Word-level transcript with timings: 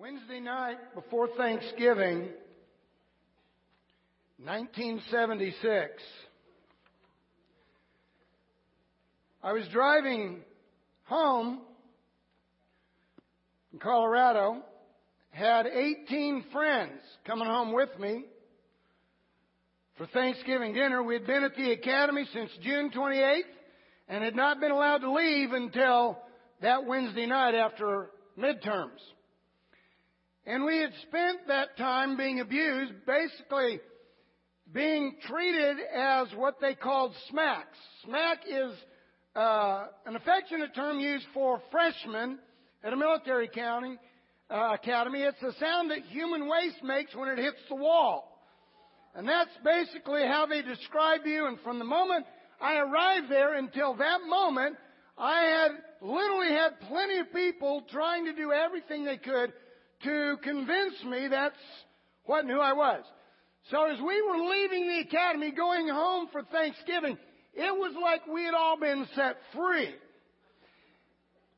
Wednesday 0.00 0.40
night 0.40 0.78
before 0.94 1.28
Thanksgiving, 1.36 2.30
1976, 4.42 5.92
I 9.42 9.52
was 9.52 9.64
driving 9.70 10.38
home 11.04 11.60
in 13.74 13.78
Colorado, 13.78 14.62
had 15.32 15.66
18 15.66 16.46
friends 16.50 17.02
coming 17.26 17.46
home 17.46 17.74
with 17.74 17.90
me 17.98 18.24
for 19.98 20.06
Thanksgiving 20.06 20.72
dinner. 20.72 21.02
We 21.02 21.12
had 21.12 21.26
been 21.26 21.44
at 21.44 21.56
the 21.56 21.72
academy 21.72 22.24
since 22.32 22.50
June 22.62 22.90
28th 22.90 23.42
and 24.08 24.24
had 24.24 24.34
not 24.34 24.60
been 24.60 24.70
allowed 24.70 25.02
to 25.02 25.12
leave 25.12 25.52
until 25.52 26.18
that 26.62 26.86
Wednesday 26.86 27.26
night 27.26 27.54
after 27.54 28.08
midterms. 28.38 28.96
And 30.46 30.64
we 30.64 30.78
had 30.78 30.92
spent 31.02 31.46
that 31.48 31.76
time 31.76 32.16
being 32.16 32.40
abused, 32.40 32.92
basically 33.06 33.80
being 34.72 35.16
treated 35.26 35.76
as 35.94 36.28
what 36.34 36.60
they 36.60 36.74
called 36.74 37.14
smacks. 37.28 37.76
Smack 38.04 38.40
is 38.46 38.72
uh, 39.36 39.86
an 40.06 40.16
affectionate 40.16 40.74
term 40.74 40.98
used 40.98 41.26
for 41.34 41.60
freshmen 41.70 42.38
at 42.82 42.92
a 42.92 42.96
military 42.96 43.48
county, 43.48 43.98
uh, 44.50 44.74
academy. 44.74 45.22
It's 45.22 45.40
the 45.40 45.52
sound 45.60 45.90
that 45.90 46.02
human 46.08 46.48
waste 46.48 46.82
makes 46.82 47.14
when 47.14 47.28
it 47.28 47.38
hits 47.38 47.60
the 47.68 47.76
wall. 47.76 48.26
And 49.14 49.28
that's 49.28 49.50
basically 49.64 50.22
how 50.22 50.46
they 50.46 50.62
describe 50.62 51.26
you. 51.26 51.46
And 51.46 51.58
from 51.60 51.78
the 51.78 51.84
moment 51.84 52.26
I 52.60 52.76
arrived 52.76 53.30
there 53.30 53.54
until 53.54 53.94
that 53.96 54.20
moment, 54.26 54.76
I 55.18 55.42
had 55.42 55.70
literally 56.00 56.50
had 56.50 56.80
plenty 56.88 57.18
of 57.18 57.32
people 57.32 57.82
trying 57.90 58.24
to 58.26 58.32
do 58.34 58.52
everything 58.52 59.04
they 59.04 59.18
could 59.18 59.52
to 60.04 60.36
convince 60.42 61.02
me 61.04 61.28
that's 61.28 61.54
what 62.24 62.44
and 62.44 62.50
who 62.50 62.60
I 62.60 62.72
was. 62.72 63.04
So 63.70 63.84
as 63.84 63.98
we 64.00 64.22
were 64.22 64.38
leaving 64.38 64.88
the 64.88 65.00
academy 65.00 65.52
going 65.52 65.88
home 65.88 66.28
for 66.32 66.42
Thanksgiving, 66.42 67.18
it 67.54 67.76
was 67.76 67.94
like 68.00 68.26
we 68.26 68.44
had 68.44 68.54
all 68.54 68.78
been 68.78 69.06
set 69.14 69.36
free. 69.54 69.94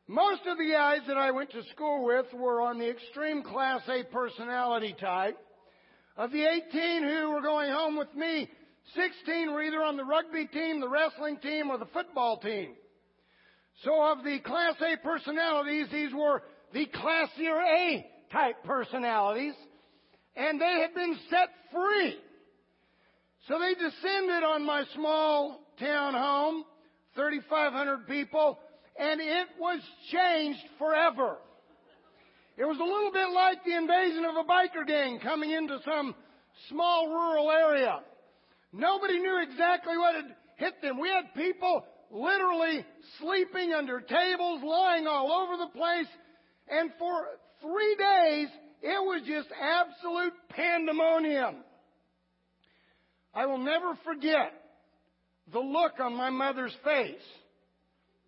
Most 0.09 0.43
of 0.47 0.59
the 0.59 0.71
guys 0.71 1.01
that 1.07 1.17
I 1.17 1.31
went 1.31 1.53
to 1.53 1.63
school 1.75 2.05
with 2.05 2.27
were 2.35 2.61
on 2.61 2.79
the 2.79 2.91
extreme 2.91 3.43
class 3.43 3.83
A 3.89 4.03
personality 4.05 4.95
type. 4.99 5.39
Of 6.17 6.33
the 6.33 6.45
18 6.45 7.03
who 7.05 7.31
were 7.31 7.41
going 7.41 7.71
home 7.71 7.97
with 7.97 8.15
me, 8.15 8.51
16 8.95 9.53
were 9.53 9.63
either 9.63 9.83
on 9.83 9.97
the 9.97 10.05
rugby 10.05 10.47
team, 10.47 10.81
the 10.81 10.89
wrestling 10.89 11.39
team, 11.39 11.71
or 11.71 11.79
the 11.79 11.87
football 11.87 12.39
team. 12.39 12.75
So 13.85 14.03
of 14.03 14.23
the 14.25 14.41
class 14.41 14.75
A 14.83 14.97
personalities, 15.03 15.87
these 15.91 16.13
were 16.13 16.43
the 16.75 16.87
classier 16.87 17.63
A 17.63 18.07
type 18.33 18.57
personalities, 18.65 19.55
and 20.35 20.61
they 20.61 20.81
had 20.81 20.95
been 20.95 21.17
set 21.31 21.49
free. 21.73 22.17
So 23.49 23.59
they 23.59 23.75
descended 23.75 24.43
on 24.43 24.65
my 24.65 24.85
small 24.95 25.61
town 25.79 26.15
home, 26.15 26.65
3,500 27.15 28.07
people, 28.07 28.59
and 28.99 29.21
it 29.21 29.49
was 29.59 29.81
changed 30.11 30.63
forever. 30.79 31.37
It 32.57 32.65
was 32.65 32.79
a 32.79 32.85
little 32.85 33.13
bit 33.13 33.29
like 33.35 33.65
the 33.65 33.77
invasion 33.77 34.25
of 34.25 34.37
a 34.37 34.45
biker 34.45 34.87
gang 34.87 35.19
coming 35.21 35.51
into 35.51 35.79
some 35.85 36.15
small 36.69 37.09
rural 37.09 37.51
area. 37.51 38.01
Nobody 38.73 39.19
knew 39.19 39.43
exactly 39.43 39.97
what 39.97 40.15
had 40.15 40.35
hit 40.57 40.81
them. 40.83 41.01
We 41.01 41.09
had 41.09 41.35
people 41.35 41.85
literally 42.11 42.85
sleeping 43.19 43.73
under 43.73 44.01
tables, 44.01 44.63
lying 44.63 45.07
all 45.07 45.33
over 45.33 45.57
the 45.57 45.71
place, 45.79 46.07
and 46.69 46.91
for 46.99 47.27
three 47.63 47.97
days, 47.97 48.49
it 48.83 49.01
was 49.01 49.23
just 49.27 49.49
absolute 49.59 50.35
pandemonium. 50.51 51.57
I 53.35 53.47
will 53.47 53.59
never 53.59 53.97
forget 54.05 54.53
the 55.53 55.61
look 55.61 55.93
on 56.01 56.15
my 56.15 56.31
mother's 56.31 56.77
face 56.85 57.15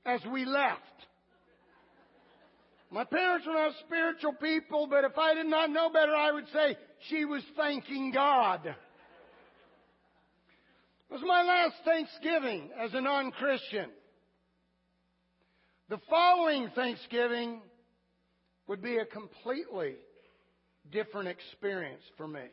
as 0.07 0.21
we 0.33 0.45
left. 0.45 0.81
My 2.91 3.05
parents 3.05 3.47
were 3.47 3.55
not 3.55 3.73
spiritual 3.85 4.35
people, 4.35 4.87
but 4.87 5.05
if 5.05 5.19
I 5.19 5.35
did 5.35 5.47
not 5.47 5.71
know 5.71 5.91
better, 5.91 6.15
I 6.15 6.31
would 6.31 6.47
say 6.53 6.77
she 7.09 7.25
was 7.25 7.43
thanking 7.57 8.13
God. 8.13 8.65
It 8.65 8.75
was 11.11 11.23
my 11.27 11.43
last 11.43 11.75
Thanksgiving 11.85 12.71
as 12.79 12.95
a 12.95 13.01
non-Christian. 13.01 13.91
The 15.89 15.99
following 16.09 16.71
Thanksgiving 16.75 17.61
would 18.67 18.83
be 18.83 18.97
a 18.97 19.05
completely 19.05 19.95
different 20.91 21.29
experience 21.29 22.03
for 22.17 22.27
me. 22.27 22.45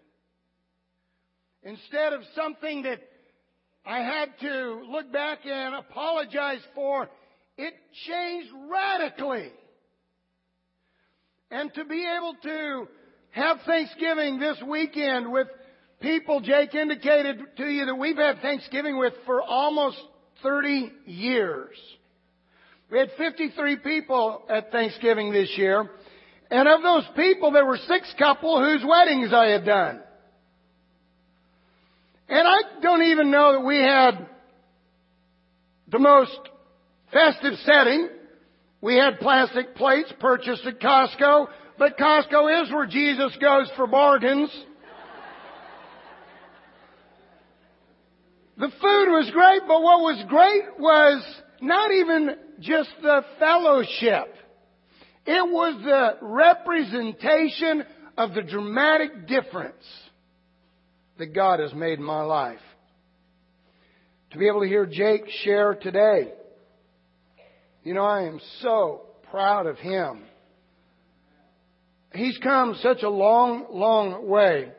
Instead 1.64 2.14
of 2.14 2.22
something 2.36 2.84
that 2.84 3.00
I 3.86 4.00
had 4.00 4.30
to 4.42 4.84
look 4.90 5.12
back 5.12 5.40
and 5.46 5.76
apologize 5.76 6.62
for, 6.76 7.10
it 7.58 7.74
changed 8.08 8.50
radically. 8.70 9.52
And 11.50 11.74
to 11.74 11.86
be 11.86 12.06
able 12.18 12.36
to 12.44 12.88
have 13.32 13.58
Thanksgiving 13.66 14.40
this 14.40 14.58
weekend 14.68 15.32
with 15.32 15.48
people 16.02 16.42
Jake 16.42 16.74
indicated 16.74 17.40
to 17.58 17.66
you 17.66 17.86
that 17.86 17.96
we've 17.96 18.18
had 18.18 18.40
Thanksgiving 18.42 18.98
with 18.98 19.14
for 19.26 19.42
almost 19.42 19.98
30 20.44 20.92
years. 21.06 21.78
We 22.92 22.98
had 22.98 23.12
53 23.18 23.78
people 23.78 24.44
at 24.50 24.70
Thanksgiving 24.74 25.32
this 25.32 25.50
year. 25.56 25.90
And 26.52 26.68
of 26.68 26.82
those 26.84 27.06
people, 27.16 27.52
there 27.52 27.66
were 27.66 27.80
six 27.88 28.14
couple 28.20 28.62
whose 28.62 28.84
weddings 28.86 29.32
I 29.34 29.46
had 29.46 29.66
done. 29.66 30.02
And 32.28 32.46
I 32.46 32.82
don't 32.82 33.04
even 33.04 33.32
know 33.32 33.54
that 33.54 33.66
we 33.66 33.78
had 33.78 34.28
the 35.88 36.00
most 36.00 36.38
festive 37.14 37.54
setting. 37.64 38.10
We 38.82 38.98
had 38.98 39.20
plastic 39.20 39.76
plates 39.76 40.12
purchased 40.20 40.66
at 40.66 40.82
Costco, 40.82 41.48
but 41.78 41.98
Costco 41.98 42.64
is 42.64 42.74
where 42.74 42.88
Jesus 42.88 43.38
goes 43.40 43.72
for 43.78 43.88
bargains. 43.88 44.50
The 48.58 48.68
food 48.68 49.10
was 49.12 49.32
great, 49.32 49.62
but 49.66 49.82
what 49.82 50.02
was 50.02 50.26
great 50.28 50.78
was 50.78 51.24
not 51.62 51.92
even 51.92 52.36
just 52.62 52.90
the 53.02 53.24
fellowship. 53.40 54.34
It 55.26 55.52
was 55.52 55.82
the 55.84 56.26
representation 56.26 57.84
of 58.18 58.34
the 58.34 58.42
dramatic 58.42 59.28
difference 59.28 59.84
that 61.18 61.34
God 61.34 61.60
has 61.60 61.74
made 61.74 62.00
in 62.00 62.06
my 62.06 62.22
life. 62.22 62.60
To 64.32 64.38
be 64.38 64.48
able 64.48 64.62
to 64.62 64.68
hear 64.68 64.86
Jake 64.86 65.26
share 65.44 65.76
today, 65.76 66.32
you 67.84 67.94
know, 67.94 68.06
I 68.06 68.24
am 68.24 68.40
so 68.62 69.02
proud 69.30 69.68
of 69.68 69.78
him. 69.78 70.24
He's 72.14 72.38
come 72.38 72.76
such 72.82 73.04
a 73.04 73.10
long, 73.10 73.68
long 73.70 74.28
way. 74.28 74.72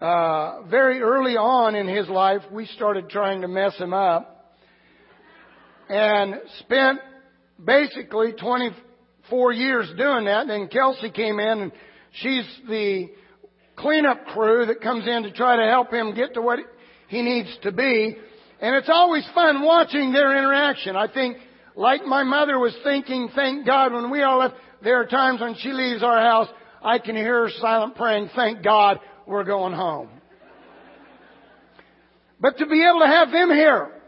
Uh, 0.00 0.62
very 0.62 1.00
early 1.00 1.36
on 1.36 1.74
in 1.74 1.86
his 1.86 2.08
life, 2.08 2.42
we 2.50 2.66
started 2.66 3.10
trying 3.10 3.42
to 3.42 3.48
mess 3.48 3.76
him 3.76 3.92
up 3.92 4.39
and 5.90 6.36
spent 6.60 7.00
basically 7.62 8.32
24 8.32 9.52
years 9.52 9.88
doing 9.98 10.24
that. 10.26 10.42
And 10.42 10.50
then 10.50 10.68
Kelsey 10.68 11.10
came 11.10 11.40
in 11.40 11.60
and 11.60 11.72
she's 12.12 12.46
the 12.68 13.08
cleanup 13.76 14.26
crew 14.26 14.66
that 14.66 14.80
comes 14.80 15.06
in 15.06 15.24
to 15.24 15.32
try 15.32 15.56
to 15.56 15.68
help 15.68 15.92
him 15.92 16.14
get 16.14 16.34
to 16.34 16.42
what 16.42 16.60
he 17.08 17.22
needs 17.22 17.54
to 17.62 17.72
be. 17.72 18.16
And 18.60 18.76
it's 18.76 18.88
always 18.88 19.26
fun 19.34 19.62
watching 19.64 20.12
their 20.12 20.36
interaction. 20.36 20.94
I 20.94 21.12
think, 21.12 21.38
like 21.74 22.04
my 22.04 22.22
mother 22.22 22.58
was 22.58 22.76
thinking, 22.84 23.30
thank 23.34 23.66
God 23.66 23.92
when 23.92 24.10
we 24.10 24.22
all 24.22 24.38
left, 24.38 24.54
there 24.82 25.00
are 25.00 25.06
times 25.06 25.40
when 25.40 25.56
she 25.56 25.72
leaves 25.72 26.02
our 26.02 26.20
house, 26.20 26.48
I 26.82 26.98
can 26.98 27.16
hear 27.16 27.46
her 27.46 27.50
silent 27.58 27.96
praying, 27.96 28.30
thank 28.36 28.62
God 28.62 29.00
we're 29.26 29.44
going 29.44 29.72
home. 29.72 30.08
But 32.38 32.58
to 32.58 32.66
be 32.66 32.84
able 32.84 33.00
to 33.00 33.06
have 33.06 33.30
them 33.30 33.50
here 33.50 33.99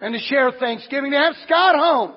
and 0.00 0.14
to 0.14 0.20
share 0.20 0.50
Thanksgiving, 0.52 1.12
to 1.12 1.18
have 1.18 1.34
Scott 1.44 1.74
home, 1.76 2.14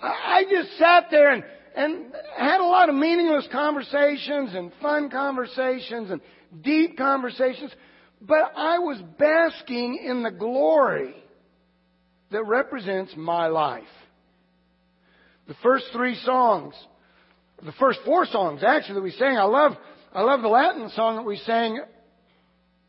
I 0.00 0.44
just 0.50 0.78
sat 0.78 1.06
there 1.10 1.30
and, 1.30 1.44
and 1.74 2.12
had 2.36 2.60
a 2.60 2.64
lot 2.64 2.88
of 2.88 2.94
meaningless 2.94 3.48
conversations 3.50 4.54
and 4.54 4.72
fun 4.80 5.10
conversations 5.10 6.10
and 6.10 6.20
deep 6.62 6.96
conversations, 6.96 7.70
but 8.20 8.52
I 8.56 8.78
was 8.78 9.00
basking 9.18 10.02
in 10.04 10.22
the 10.22 10.30
glory 10.30 11.14
that 12.30 12.44
represents 12.44 13.12
my 13.16 13.46
life. 13.46 13.84
The 15.48 15.54
first 15.62 15.86
three 15.92 16.16
songs, 16.24 16.74
the 17.64 17.72
first 17.72 18.00
four 18.04 18.26
songs 18.26 18.62
actually 18.66 18.94
that 18.94 19.02
we 19.02 19.12
sang, 19.12 19.36
I 19.36 19.44
love, 19.44 19.72
I 20.12 20.22
love 20.22 20.42
the 20.42 20.48
Latin 20.48 20.90
song 20.90 21.16
that 21.16 21.22
we 21.22 21.36
sang 21.38 21.80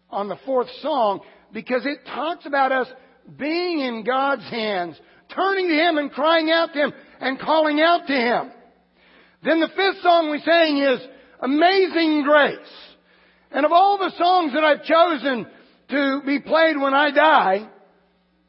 on 0.10 0.28
the 0.28 0.38
fourth 0.46 0.70
song 0.82 1.22
because 1.54 1.86
it 1.86 2.00
talks 2.06 2.46
about 2.46 2.72
us 2.72 2.88
being 3.38 3.80
in 3.80 4.04
God's 4.04 4.44
hands, 4.44 5.00
turning 5.34 5.68
to 5.68 5.74
Him 5.74 5.98
and 5.98 6.12
crying 6.12 6.50
out 6.50 6.74
to 6.74 6.80
Him 6.80 6.94
and 7.20 7.40
calling 7.40 7.80
out 7.82 8.08
to 8.08 8.14
Him. 8.14 8.52
Then 9.44 9.60
the 9.60 9.70
fifth 9.70 10.02
song 10.02 10.32
we 10.32 10.40
sang 10.40 10.78
is 10.78 11.00
Amazing 11.42 12.24
Grace. 12.24 12.58
And 13.52 13.66
of 13.66 13.72
all 13.72 13.98
the 13.98 14.12
songs 14.18 14.54
that 14.54 14.64
I've 14.64 14.84
chosen 14.84 15.48
to 15.90 16.22
be 16.26 16.40
played 16.40 16.78
when 16.78 16.94
I 16.94 17.12
die, 17.12 17.70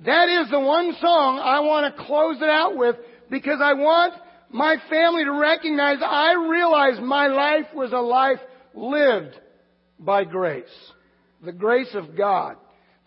that 0.05 0.29
is 0.29 0.51
the 0.51 0.61
one 0.61 0.95
song 1.01 1.41
I 1.43 1.61
want 1.61 1.95
to 1.95 2.05
close 2.05 2.37
it 2.37 2.49
out 2.49 2.77
with 2.77 2.97
because 3.31 3.61
I 3.63 3.75
want 3.75 4.15
my 4.51 4.77
family 4.89 5.25
to 5.25 5.33
recognize 5.33 5.99
I 6.05 6.35
realize 6.49 7.01
my 7.03 7.27
life 7.27 7.67
was 7.75 7.93
a 7.93 7.99
life 7.99 8.39
lived 8.75 9.35
by 9.99 10.25
grace. 10.25 10.65
The 11.45 11.53
grace 11.53 11.95
of 11.95 12.17
God. 12.17 12.57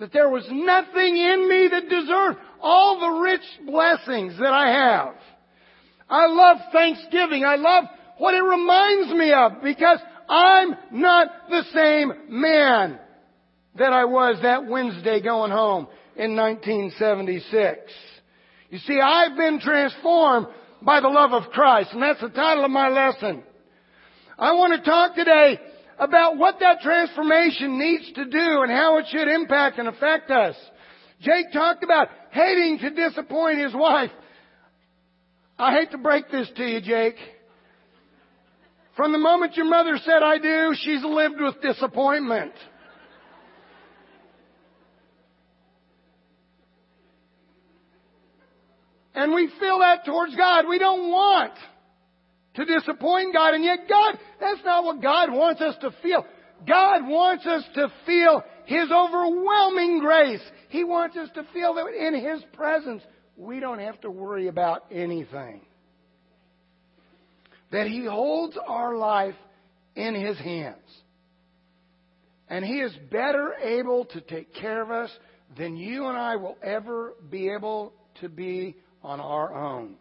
That 0.02 0.12
there 0.12 0.30
was 0.30 0.48
nothing 0.50 1.16
in 1.16 1.48
me 1.48 1.68
that 1.70 1.88
deserved 1.88 2.40
all 2.60 3.00
the 3.00 3.22
rich 3.22 3.72
blessings 3.72 4.36
that 4.40 4.52
I 4.52 4.72
have. 4.72 5.14
I 6.10 6.26
love 6.26 6.58
Thanksgiving. 6.74 7.46
I 7.46 7.56
love 7.58 7.84
what 8.18 8.34
it 8.34 8.42
reminds 8.42 9.14
me 9.14 9.32
of 9.32 9.62
because 9.62 10.00
I'm 10.28 10.76
not 10.92 11.28
the 11.52 11.64
same 11.72 12.14
man 12.30 13.00
that 13.78 13.94
I 13.94 14.06
was 14.06 14.40
that 14.42 14.66
Wednesday 14.66 15.22
going 15.22 15.52
home 15.52 15.88
in 16.16 16.36
1976. 16.36 17.80
You 18.72 18.80
see, 18.80 19.00
I've 19.00 19.38
been 19.38 19.60
transformed 19.60 20.48
by 20.82 21.00
the 21.00 21.10
love 21.10 21.32
of 21.32 21.52
Christ, 21.52 21.90
and 21.94 22.02
that's 22.02 22.22
the 22.22 22.30
title 22.30 22.66
of 22.66 22.72
my 22.72 22.90
lesson. 22.90 23.44
I 24.40 24.54
want 24.54 24.84
to 24.84 24.90
talk 24.90 25.14
today 25.14 25.60
about 26.02 26.38
what 26.38 26.60
that 26.60 26.82
transformation 26.82 27.78
needs 27.78 28.12
to 28.14 28.26
do 28.26 28.62
and 28.64 28.72
how 28.72 28.98
it 28.98 29.06
should 29.12 29.28
impact 29.28 29.78
and 29.78 29.88
affect 29.88 30.32
us. 30.32 30.56
Jake 31.22 31.54
talked 31.54 31.84
about 31.84 32.08
hating 32.32 32.80
to 32.80 32.90
disappoint 32.90 33.60
his 33.60 33.74
wife. 33.76 34.10
I 35.60 35.74
hate 35.74 35.92
to 35.92 36.00
break 36.00 36.32
this 36.32 36.50
to 36.58 36.64
you, 36.64 36.82
Jake. 36.82 37.18
From 38.98 39.12
the 39.12 39.20
moment 39.20 39.56
your 39.56 39.68
mother 39.68 40.00
said 40.04 40.24
I 40.24 40.40
do, 40.40 40.74
she's 40.74 41.04
lived 41.04 41.40
with 41.40 41.62
disappointment. 41.62 42.54
And 49.14 49.34
we 49.34 49.52
feel 49.60 49.80
that 49.80 50.04
towards 50.04 50.36
God. 50.36 50.66
We 50.68 50.80
don't 50.80 51.12
want 51.12 51.54
to 52.56 52.66
disappoint 52.66 53.34
God. 53.34 53.54
And 53.54 53.64
yet 53.64 53.80
God, 53.88 54.18
that's 54.40 54.64
not 54.66 54.84
what 54.84 55.02
God 55.02 55.32
wants 55.32 55.62
us 55.62 55.76
to 55.82 55.92
feel. 56.02 56.26
God 56.68 57.08
wants 57.08 57.46
us 57.46 57.64
to 57.76 57.92
feel 58.06 58.44
His 58.66 58.92
overwhelming 58.92 60.00
grace. 60.00 60.42
He 60.70 60.84
wants 60.84 61.18
us 61.18 61.30
to 61.36 61.46
feel 61.54 61.76
that 61.76 61.88
in 61.88 62.14
His 62.14 62.44
presence, 62.54 63.02
we 63.36 63.60
don't 63.60 63.80
have 63.80 64.00
to 64.02 64.12
worry 64.12 64.48
about 64.48 64.86
anything. 64.92 65.62
That 67.72 67.88
He 67.88 68.06
holds 68.06 68.58
our 68.68 68.96
life 68.96 69.36
in 69.96 70.14
His 70.14 70.38
hands. 70.38 70.78
And 72.50 72.66
He 72.66 72.82
is 72.82 72.94
better 73.10 73.54
able 73.64 74.06
to 74.06 74.22
take 74.22 74.54
care 74.54 74.82
of 74.82 74.92
us 74.92 75.10
than 75.58 75.78
you 75.78 76.08
and 76.08 76.18
I 76.18 76.36
will 76.36 76.58
ever 76.62 77.14
be 77.30 77.50
able 77.50 77.94
to 78.22 78.30
be 78.30 78.76
on 79.04 79.20
our 79.20 79.54
own. 79.54 79.96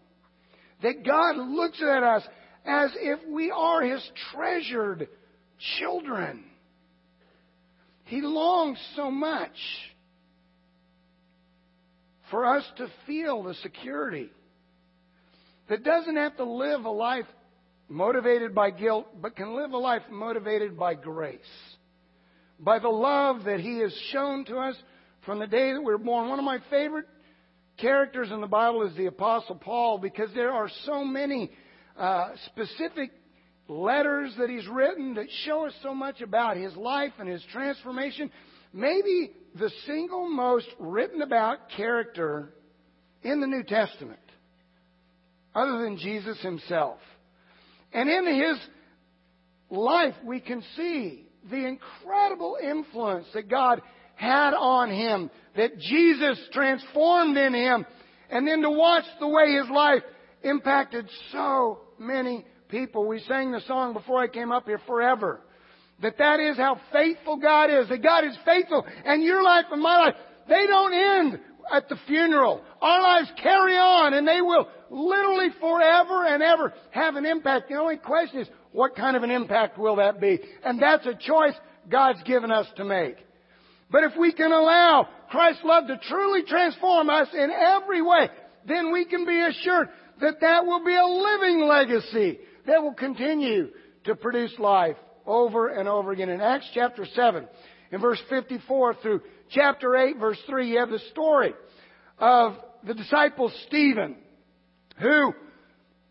That 0.83 1.05
God 1.05 1.37
looks 1.37 1.81
at 1.83 2.03
us 2.03 2.23
as 2.65 2.91
if 2.97 3.21
we 3.29 3.51
are 3.51 3.83
His 3.83 4.03
treasured 4.33 5.09
children. 5.79 6.45
He 8.05 8.21
longs 8.23 8.79
so 8.97 9.11
much 9.11 9.57
for 12.31 12.47
us 12.47 12.65
to 12.79 12.89
feel 13.07 13.43
the 13.43 13.55
security 13.55 14.31
that 15.69 15.85
doesn't 15.85 16.17
have 16.17 16.37
to 16.37 16.45
live 16.45 16.85
a 16.85 16.91
life 16.91 17.27
motivated 17.89 18.55
by 18.55 18.71
guilt, 18.71 19.07
but 19.21 19.37
can 19.37 19.57
live 19.57 19.73
a 19.73 19.79
life 19.79 20.03
motivated 20.11 20.79
by 20.79 20.95
grace. 20.95 21.41
By 22.59 22.79
the 22.79 22.89
love 22.89 23.45
that 23.45 23.61
He 23.61 23.79
has 23.79 23.93
shown 24.11 24.45
to 24.47 24.59
us 24.59 24.77
from 25.25 25.39
the 25.39 25.47
day 25.47 25.73
that 25.73 25.81
we 25.81 25.93
were 25.93 25.99
born. 25.99 26.29
One 26.29 26.39
of 26.39 26.45
my 26.45 26.59
favorite 26.71 27.07
characters 27.81 28.31
in 28.31 28.41
the 28.41 28.47
Bible 28.47 28.83
is 28.87 28.97
the 28.97 29.07
Apostle 29.07 29.57
Paul 29.57 29.99
because 29.99 30.31
there 30.35 30.53
are 30.53 30.69
so 30.85 31.05
many 31.05 31.51
uh, 31.97 32.31
specific 32.47 33.11
letters 33.69 34.35
that 34.39 34.51
he's 34.51 34.67
written 34.67 35.15
that 35.15 35.27
show 35.45 35.67
us 35.67 35.73
so 35.83 35.95
much 35.95 36.21
about 36.21 36.57
his 36.57 36.75
life 36.77 37.13
and 37.19 37.29
his 37.29 37.43
transformation. 37.53 38.31
Maybe 38.73 39.33
the 39.59 39.71
single 39.87 40.29
most 40.29 40.67
written 40.79 41.23
about 41.23 41.59
character 41.77 42.53
in 43.23 43.41
the 43.41 43.47
New 43.47 43.63
Testament, 43.63 44.21
other 45.55 45.83
than 45.83 45.99
Jesus 45.99 46.41
himself. 46.41 46.99
And 47.93 48.09
in 48.09 48.27
his 48.27 48.59
life, 49.71 50.15
we 50.25 50.41
can 50.41 50.63
see 50.77 51.27
the 51.51 51.67
incredible 51.67 52.57
influence 52.63 53.27
that 53.35 53.49
God 53.49 53.83
had 54.21 54.53
on 54.53 54.91
him, 54.91 55.31
that 55.57 55.79
Jesus 55.79 56.39
transformed 56.53 57.37
in 57.39 57.55
him, 57.55 57.87
and 58.31 58.47
then 58.47 58.61
to 58.63 58.71
watch 58.71 59.05
the 59.19 59.27
way 59.27 59.55
his 59.55 59.69
life 59.71 60.03
impacted 60.43 61.09
so 61.33 61.81
many 61.99 62.45
people. 62.69 63.09
We 63.09 63.21
sang 63.21 63.51
the 63.51 63.63
song 63.63 63.95
before 63.95 64.23
I 64.23 64.29
came 64.29 64.53
up 64.53 64.67
here, 64.67 64.81
Forever. 64.87 65.41
That 66.03 66.19
that 66.19 66.41
is 66.41 66.57
how 66.57 66.81
faithful 66.93 67.37
God 67.37 67.71
is. 67.71 67.89
That 67.89 68.03
God 68.03 68.25
is 68.25 68.37
faithful. 68.45 68.87
And 69.05 69.23
your 69.23 69.43
life 69.43 69.67
and 69.71 69.83
my 69.83 69.99
life, 69.99 70.15
they 70.49 70.67
don't 70.67 70.95
end 70.95 71.41
at 71.73 71.89
the 71.89 71.97
funeral. 72.07 72.63
Our 72.81 73.03
lives 73.03 73.31
carry 73.43 73.75
on 73.75 74.15
and 74.15 74.27
they 74.27 74.41
will 74.41 74.67
literally 74.91 75.49
forever 75.61 76.27
and 76.27 76.43
ever 76.43 76.73
have 76.91 77.17
an 77.17 77.27
impact. 77.27 77.69
The 77.69 77.77
only 77.77 77.99
question 77.99 78.41
is, 78.41 78.49
what 78.73 78.97
kind 78.97 79.15
of 79.15 79.25
an 79.25 79.31
impact 79.31 79.79
will 79.79 79.97
that 79.97 80.21
be? 80.21 80.39
And 80.65 80.81
that's 80.81 81.07
a 81.07 81.15
choice 81.15 81.55
God's 81.91 82.23
given 82.23 82.51
us 82.51 82.67
to 82.77 82.85
make. 82.85 83.17
But 83.91 84.05
if 84.05 84.13
we 84.19 84.33
can 84.33 84.53
allow 84.53 85.09
Christ's 85.31 85.65
love 85.65 85.87
to 85.89 85.99
truly 86.09 86.43
transform 86.45 87.11
us 87.11 87.29
in 87.33 87.51
every 87.51 88.03
way, 88.03 88.29
then 88.67 88.93
we 88.93 89.05
can 89.05 89.27
be 89.27 89.41
assured 89.41 89.89
that 90.21 90.41
that 90.41 90.67
will 90.67 90.85
be 90.85 90.95
a 90.95 91.07
living 91.07 91.67
legacy 91.67 92.39
that 92.67 92.83
will 92.83 92.95
continue 92.95 93.69
to 94.05 94.15
produce 94.15 94.55
life 94.59 94.97
over 95.27 95.69
and 95.69 95.89
over 95.89 96.13
again. 96.13 96.29
In 96.29 96.41
Acts 96.41 96.69
chapter 96.75 97.07
7, 97.15 97.47
in 97.91 98.01
verse 98.01 98.21
54 98.29 98.95
through 99.03 99.21
chapter 99.51 99.97
8, 99.97 100.19
verse 100.19 100.39
3, 100.49 100.71
you 100.71 100.79
have 100.79 100.91
the 100.91 101.01
story 101.11 101.55
of 102.19 102.55
the 102.85 102.95
disciple 102.95 103.51
Stephen, 103.67 104.17
who 105.01 105.33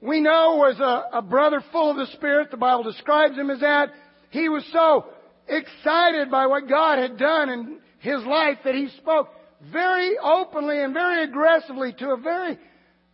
we 0.02 0.22
know 0.22 0.56
was 0.58 0.80
a, 0.80 1.18
a 1.18 1.22
brother 1.22 1.64
full 1.72 1.92
of 1.92 1.98
the 1.98 2.14
Spirit. 2.14 2.52
The 2.52 2.58
Bible 2.58 2.84
describes 2.84 3.38
him 3.38 3.50
as 3.50 3.60
that. 3.60 3.90
He 4.32 4.50
was 4.50 4.64
so 4.72 5.06
excited 5.50 6.32
by 6.32 6.48
what 6.48 6.70
God 6.70 7.00
had 7.00 7.18
done 7.18 7.50
in 7.50 7.80
his 8.00 8.24
life 8.24 8.60
that 8.64 8.76
he 8.76 8.90
spoke 8.98 9.30
very 9.72 10.18
openly 10.18 10.82
and 10.82 10.94
very 10.94 11.24
aggressively 11.24 11.94
to 11.94 12.12
a 12.12 12.18
very, 12.18 12.58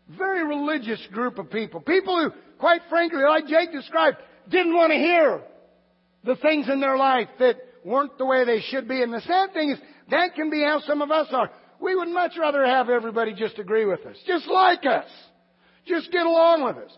very 0.09 0.45
religious 0.45 0.99
group 1.11 1.39
of 1.39 1.49
people. 1.49 1.79
People 1.81 2.21
who, 2.21 2.31
quite 2.59 2.81
frankly, 2.89 3.21
like 3.27 3.47
Jake 3.47 3.71
described, 3.71 4.17
didn't 4.49 4.75
want 4.75 4.91
to 4.91 4.97
hear 4.97 5.41
the 6.23 6.35
things 6.35 6.67
in 6.69 6.79
their 6.79 6.97
life 6.97 7.27
that 7.39 7.57
weren't 7.83 8.17
the 8.17 8.25
way 8.25 8.45
they 8.45 8.61
should 8.69 8.87
be. 8.87 9.01
And 9.01 9.13
the 9.13 9.21
sad 9.21 9.53
thing 9.53 9.71
is, 9.71 9.79
that 10.11 10.35
can 10.35 10.49
be 10.49 10.61
how 10.61 10.81
some 10.81 11.01
of 11.01 11.11
us 11.11 11.27
are. 11.31 11.49
We 11.79 11.95
would 11.95 12.09
much 12.09 12.33
rather 12.39 12.65
have 12.65 12.89
everybody 12.89 13.33
just 13.33 13.59
agree 13.59 13.85
with 13.85 14.05
us, 14.05 14.15
just 14.27 14.47
like 14.47 14.85
us, 14.85 15.09
just 15.87 16.11
get 16.11 16.25
along 16.25 16.63
with 16.63 16.77
us. 16.77 16.91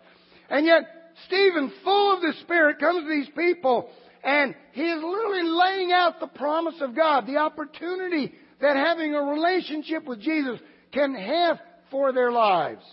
And 0.50 0.66
yet, 0.66 0.84
Stephen, 1.26 1.72
full 1.84 2.16
of 2.16 2.22
the 2.22 2.34
Spirit, 2.42 2.80
comes 2.80 3.04
to 3.04 3.10
these 3.10 3.30
people 3.36 3.90
and 4.24 4.56
he 4.74 4.84
is 4.84 5.04
literally 5.04 5.44
laying 5.44 5.92
out 5.92 6.20
the 6.20 6.28
promise 6.28 6.76
of 6.82 6.96
God, 6.96 7.28
the 7.28 7.38
opportunity 7.38 8.34
that 8.62 8.76
having 8.76 9.14
a 9.14 9.22
relationship 9.22 10.06
with 10.06 10.22
Jesus 10.22 10.60
can 10.92 11.14
have 11.16 11.60
for 11.92 12.12
their 12.12 12.32
lives. 12.32 12.84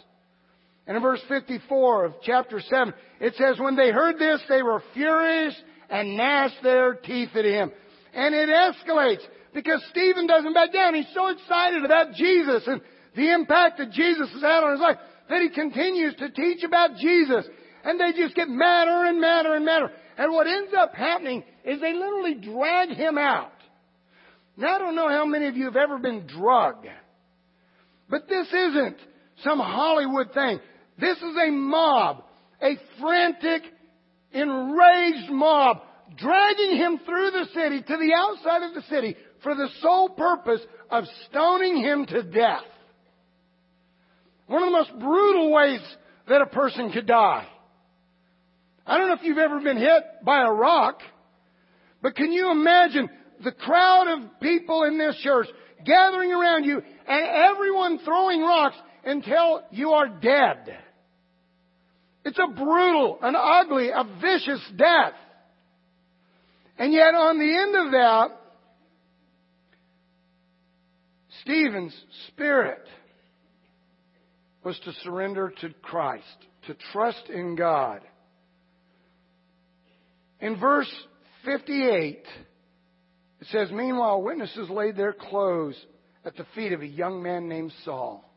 And 0.86 0.96
in 0.96 1.02
verse 1.02 1.22
54 1.28 2.04
of 2.04 2.14
chapter 2.22 2.60
7, 2.60 2.92
it 3.20 3.34
says, 3.36 3.58
When 3.58 3.76
they 3.76 3.90
heard 3.90 4.18
this, 4.18 4.40
they 4.48 4.62
were 4.62 4.82
furious 4.92 5.54
and 5.88 6.16
gnashed 6.16 6.62
their 6.62 6.94
teeth 6.94 7.30
at 7.34 7.44
him. 7.44 7.72
And 8.12 8.34
it 8.34 8.48
escalates 8.48 9.22
because 9.54 9.82
Stephen 9.90 10.26
doesn't 10.26 10.52
back 10.52 10.72
down. 10.72 10.94
He's 10.94 11.06
so 11.14 11.28
excited 11.28 11.84
about 11.84 12.12
Jesus 12.14 12.64
and 12.66 12.82
the 13.16 13.32
impact 13.32 13.78
that 13.78 13.92
Jesus 13.92 14.30
has 14.32 14.42
had 14.42 14.64
on 14.64 14.72
his 14.72 14.80
life 14.80 14.98
that 15.28 15.40
he 15.40 15.48
continues 15.48 16.14
to 16.16 16.30
teach 16.30 16.62
about 16.64 16.96
Jesus. 16.96 17.46
And 17.84 18.00
they 18.00 18.12
just 18.12 18.34
get 18.34 18.48
madder 18.48 19.04
and 19.04 19.20
madder 19.20 19.54
and 19.54 19.64
madder. 19.64 19.90
And 20.16 20.32
what 20.32 20.46
ends 20.46 20.72
up 20.76 20.94
happening 20.94 21.44
is 21.64 21.80
they 21.80 21.92
literally 21.92 22.34
drag 22.34 22.90
him 22.90 23.18
out. 23.18 23.52
Now, 24.56 24.76
I 24.76 24.78
don't 24.78 24.96
know 24.96 25.08
how 25.08 25.26
many 25.26 25.48
of 25.48 25.56
you 25.56 25.64
have 25.64 25.76
ever 25.76 25.98
been 25.98 26.26
drugged, 26.26 26.86
but 28.08 28.28
this 28.28 28.46
isn't 28.46 28.96
some 29.42 29.58
Hollywood 29.58 30.32
thing. 30.32 30.60
This 30.98 31.18
is 31.18 31.36
a 31.36 31.50
mob, 31.50 32.24
a 32.62 32.76
frantic, 33.00 33.62
enraged 34.32 35.30
mob, 35.30 35.78
dragging 36.16 36.76
him 36.76 37.00
through 37.04 37.32
the 37.32 37.46
city 37.52 37.82
to 37.82 37.96
the 37.96 38.12
outside 38.16 38.62
of 38.62 38.74
the 38.74 38.82
city 38.88 39.16
for 39.42 39.54
the 39.56 39.68
sole 39.80 40.10
purpose 40.10 40.60
of 40.90 41.04
stoning 41.28 41.78
him 41.78 42.06
to 42.06 42.22
death. 42.22 42.62
One 44.46 44.62
of 44.62 44.68
the 44.68 44.78
most 44.78 44.92
brutal 45.00 45.50
ways 45.52 45.80
that 46.28 46.42
a 46.42 46.46
person 46.46 46.92
could 46.92 47.06
die. 47.06 47.48
I 48.86 48.98
don't 48.98 49.08
know 49.08 49.14
if 49.14 49.22
you've 49.22 49.38
ever 49.38 49.60
been 49.60 49.78
hit 49.78 50.02
by 50.24 50.42
a 50.42 50.52
rock, 50.52 51.00
but 52.02 52.14
can 52.14 52.32
you 52.32 52.50
imagine 52.50 53.08
the 53.42 53.52
crowd 53.52 54.06
of 54.08 54.40
people 54.40 54.84
in 54.84 54.98
this 54.98 55.16
church 55.22 55.46
gathering 55.84 56.32
around 56.32 56.64
you 56.64 56.82
and 57.06 57.52
everyone 57.52 57.98
throwing 58.00 58.40
rocks 58.42 58.76
until 59.04 59.62
you 59.70 59.90
are 59.92 60.08
dead? 60.08 60.76
It's 62.24 62.38
a 62.38 62.52
brutal, 62.52 63.18
an 63.22 63.34
ugly, 63.36 63.88
a 63.88 64.04
vicious 64.20 64.60
death. 64.76 65.14
And 66.78 66.92
yet 66.92 67.14
on 67.14 67.38
the 67.38 67.56
end 67.56 67.86
of 67.86 67.92
that, 67.92 68.40
Stephen's 71.42 71.94
spirit 72.28 72.82
was 74.64 74.78
to 74.84 74.92
surrender 75.02 75.52
to 75.60 75.70
Christ, 75.82 76.24
to 76.66 76.74
trust 76.92 77.28
in 77.28 77.54
God. 77.54 78.00
In 80.44 80.60
verse 80.60 80.92
58, 81.46 82.22
it 83.40 83.46
says, 83.50 83.70
Meanwhile, 83.72 84.20
witnesses 84.20 84.68
laid 84.68 84.94
their 84.94 85.14
clothes 85.14 85.74
at 86.22 86.36
the 86.36 86.44
feet 86.54 86.72
of 86.72 86.82
a 86.82 86.86
young 86.86 87.22
man 87.22 87.48
named 87.48 87.72
Saul. 87.82 88.30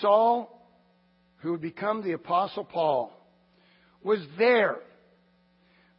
Saul, 0.00 0.66
who 1.40 1.50
would 1.50 1.60
become 1.60 2.02
the 2.02 2.12
Apostle 2.12 2.64
Paul, 2.64 3.12
was 4.02 4.20
there. 4.38 4.76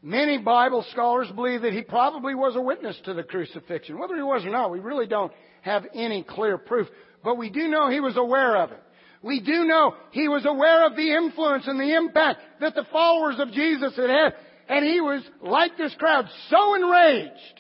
Many 0.01 0.39
Bible 0.39 0.87
scholars 0.91 1.27
believe 1.35 1.61
that 1.61 1.73
he 1.73 1.83
probably 1.83 2.33
was 2.33 2.55
a 2.55 2.61
witness 2.61 2.99
to 3.05 3.13
the 3.13 3.21
crucifixion. 3.21 3.99
Whether 3.99 4.15
he 4.15 4.23
was 4.23 4.43
or 4.43 4.49
not, 4.49 4.71
we 4.71 4.79
really 4.79 5.05
don't 5.05 5.31
have 5.61 5.85
any 5.93 6.23
clear 6.23 6.57
proof. 6.57 6.87
But 7.23 7.37
we 7.37 7.51
do 7.51 7.67
know 7.67 7.91
he 7.91 7.99
was 7.99 8.17
aware 8.17 8.57
of 8.63 8.71
it. 8.71 8.81
We 9.23 9.39
do 9.39 9.65
know 9.65 9.95
he 10.11 10.27
was 10.27 10.45
aware 10.45 10.85
of 10.85 10.95
the 10.95 11.13
influence 11.13 11.67
and 11.67 11.79
the 11.79 11.95
impact 11.95 12.39
that 12.59 12.73
the 12.73 12.85
followers 12.91 13.35
of 13.39 13.51
Jesus 13.51 13.95
had 13.95 14.09
had. 14.09 14.33
And 14.67 14.85
he 14.85 14.99
was, 14.99 15.21
like 15.41 15.77
this 15.77 15.93
crowd, 15.99 16.25
so 16.49 16.75
enraged, 16.75 17.59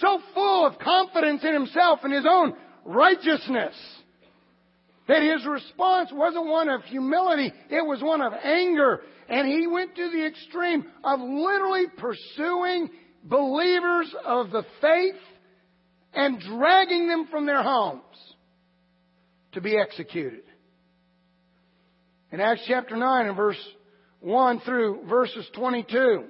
so 0.00 0.18
full 0.34 0.66
of 0.66 0.78
confidence 0.78 1.42
in 1.44 1.54
himself 1.54 2.00
and 2.02 2.12
his 2.12 2.26
own 2.28 2.54
righteousness, 2.84 3.74
that 5.08 5.22
his 5.22 5.46
response 5.46 6.10
wasn't 6.12 6.46
one 6.46 6.68
of 6.68 6.82
humility, 6.82 7.52
it 7.70 7.86
was 7.86 8.02
one 8.02 8.20
of 8.20 8.32
anger. 8.32 9.00
And 9.28 9.48
he 9.48 9.66
went 9.66 9.94
to 9.96 10.10
the 10.10 10.26
extreme 10.26 10.84
of 11.02 11.20
literally 11.20 11.84
pursuing 11.96 12.90
believers 13.22 14.14
of 14.24 14.50
the 14.50 14.64
faith 14.82 15.14
and 16.12 16.40
dragging 16.40 17.08
them 17.08 17.28
from 17.30 17.46
their 17.46 17.62
homes 17.62 18.33
to 19.54 19.60
be 19.60 19.76
executed. 19.78 20.42
In 22.32 22.40
Acts 22.40 22.62
chapter 22.66 22.96
9 22.96 23.26
and 23.26 23.36
verse 23.36 23.60
1 24.20 24.60
through 24.60 25.06
verses 25.08 25.48
22, 25.54 26.24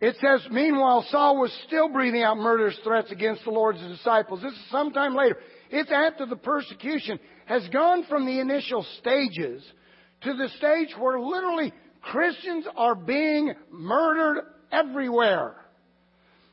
it 0.00 0.16
says, 0.20 0.46
Meanwhile, 0.50 1.06
Saul 1.10 1.40
was 1.40 1.52
still 1.66 1.88
breathing 1.88 2.22
out 2.22 2.36
murderous 2.36 2.78
threats 2.84 3.10
against 3.10 3.44
the 3.44 3.50
Lord's 3.50 3.80
disciples. 3.80 4.42
This 4.42 4.52
is 4.52 4.70
sometime 4.70 5.14
later. 5.14 5.38
It's 5.70 5.90
after 5.90 6.26
the 6.26 6.36
persecution 6.36 7.18
has 7.46 7.66
gone 7.68 8.04
from 8.08 8.26
the 8.26 8.38
initial 8.38 8.86
stages 8.98 9.64
to 10.22 10.34
the 10.34 10.48
stage 10.58 10.94
where 10.98 11.18
literally 11.18 11.72
Christians 12.02 12.66
are 12.76 12.94
being 12.94 13.54
murdered 13.70 14.44
everywhere. 14.70 15.56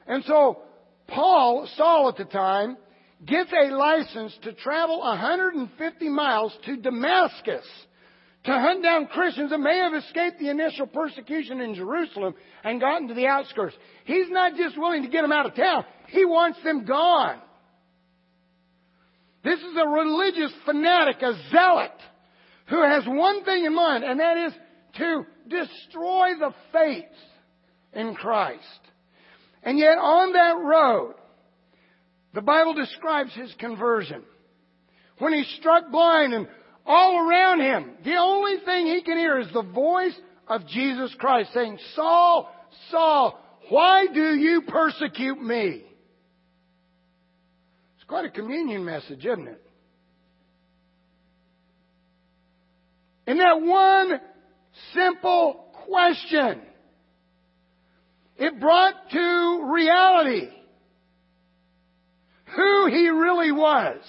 And 0.08 0.24
so 0.24 0.64
Paul, 1.08 1.68
Saul 1.76 2.10
at 2.10 2.18
the 2.18 2.26
time, 2.26 2.78
gets 3.26 3.52
a 3.52 3.74
license 3.74 4.38
to 4.44 4.54
travel 4.54 5.00
150 5.00 6.10
miles 6.10 6.58
to 6.66 6.78
Damascus 6.78 7.66
to 8.44 8.52
hunt 8.52 8.82
down 8.82 9.06
Christians 9.08 9.52
that 9.52 9.60
may 9.60 9.78
have 9.78 9.94
escaped 9.94 10.40
the 10.40 10.50
initial 10.50 10.88
persecution 10.88 11.62
in 11.62 11.76
Jerusalem 11.76 12.34
and 12.64 12.80
gotten 12.80 13.08
to 13.10 13.14
the 13.14 13.28
outskirts. 13.28 13.76
He's 14.06 14.30
not 14.30 14.56
just 14.56 14.78
willing 14.78 15.04
to 15.04 15.10
get 15.10 15.22
them 15.22 15.32
out 15.32 15.46
of 15.46 15.56
town, 15.56 15.86
he 16.08 16.26
wants 16.26 16.58
them 16.64 16.86
gone. 16.86 17.40
This 19.44 19.60
is 19.60 19.76
a 19.76 19.88
religious 19.88 20.52
fanatic, 20.66 21.22
a 21.22 21.34
zealot, 21.52 21.94
who 22.68 22.82
has 22.84 23.04
one 23.08 23.44
thing 23.44 23.66
in 23.66 23.76
mind, 23.76 24.04
and 24.04 24.20
that 24.20 24.38
is 24.38 24.54
to 24.98 25.26
destroy 25.48 26.30
the 26.40 26.54
faith 26.72 27.06
in 27.94 28.14
Christ. 28.14 28.62
And 29.64 29.80
yet 29.80 29.98
on 29.98 30.34
that 30.34 30.58
road, 30.58 31.16
the 32.34 32.42
Bible 32.42 32.74
describes 32.74 33.34
his 33.34 33.54
conversion. 33.60 34.24
When 35.20 35.34
he's 35.34 35.54
struck 35.60 35.92
blind 35.92 36.34
and 36.34 36.48
all 36.86 37.28
around 37.28 37.62
him, 37.62 37.92
the 38.04 38.16
only 38.16 38.58
thing 38.66 38.88
he 38.88 39.02
can 39.04 39.18
hear 39.18 39.40
is 39.40 39.48
the 39.54 39.62
voice 39.62 40.16
of 40.48 40.68
Jesus 40.68 41.14
Christ 41.20 41.52
saying, 41.54 41.78
Saul, 41.96 42.50
Saul, 42.90 43.40
why 43.70 44.08
do 44.14 44.36
you 44.36 44.64
persecute 44.68 45.42
me? 45.42 45.84
It's 47.96 48.08
quite 48.08 48.26
a 48.26 48.32
communion 48.32 48.84
message, 48.84 49.26
isn't 49.26 49.48
it? 49.48 49.62
In 53.28 53.38
that 53.38 53.62
one 53.62 54.20
simple 54.94 55.68
question, 55.86 56.62
it 58.38 58.60
brought 58.60 58.96
to 59.12 59.72
reality 59.72 60.50
who 62.56 62.88
he 62.88 63.10
really 63.10 63.52
was. 63.52 64.02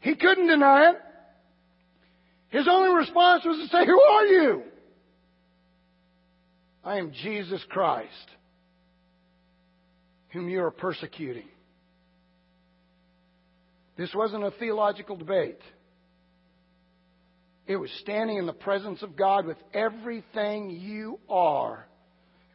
He 0.00 0.14
couldn't 0.14 0.48
deny 0.48 0.90
it. 0.90 0.96
His 2.48 2.68
only 2.68 2.94
response 2.94 3.44
was 3.44 3.58
to 3.58 3.68
say, 3.68 3.86
Who 3.86 4.00
are 4.00 4.26
you? 4.26 4.62
I 6.84 6.98
am 6.98 7.12
Jesus 7.22 7.64
Christ, 7.68 8.08
whom 10.30 10.48
you 10.48 10.62
are 10.62 10.72
persecuting. 10.72 11.46
This 13.96 14.12
wasn't 14.14 14.44
a 14.44 14.50
theological 14.50 15.16
debate. 15.16 15.60
It 17.66 17.76
was 17.76 17.90
standing 18.00 18.38
in 18.38 18.46
the 18.46 18.52
presence 18.52 19.02
of 19.02 19.16
God 19.16 19.46
with 19.46 19.58
everything 19.72 20.70
you 20.70 21.20
are, 21.28 21.86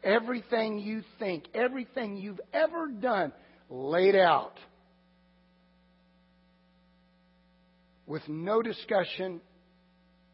everything 0.02 0.78
you 0.78 1.02
think, 1.18 1.44
everything 1.54 2.16
you've 2.16 2.40
ever 2.52 2.88
done 2.88 3.32
laid 3.68 4.16
out. 4.16 4.58
With 8.06 8.26
no 8.28 8.62
discussion 8.62 9.40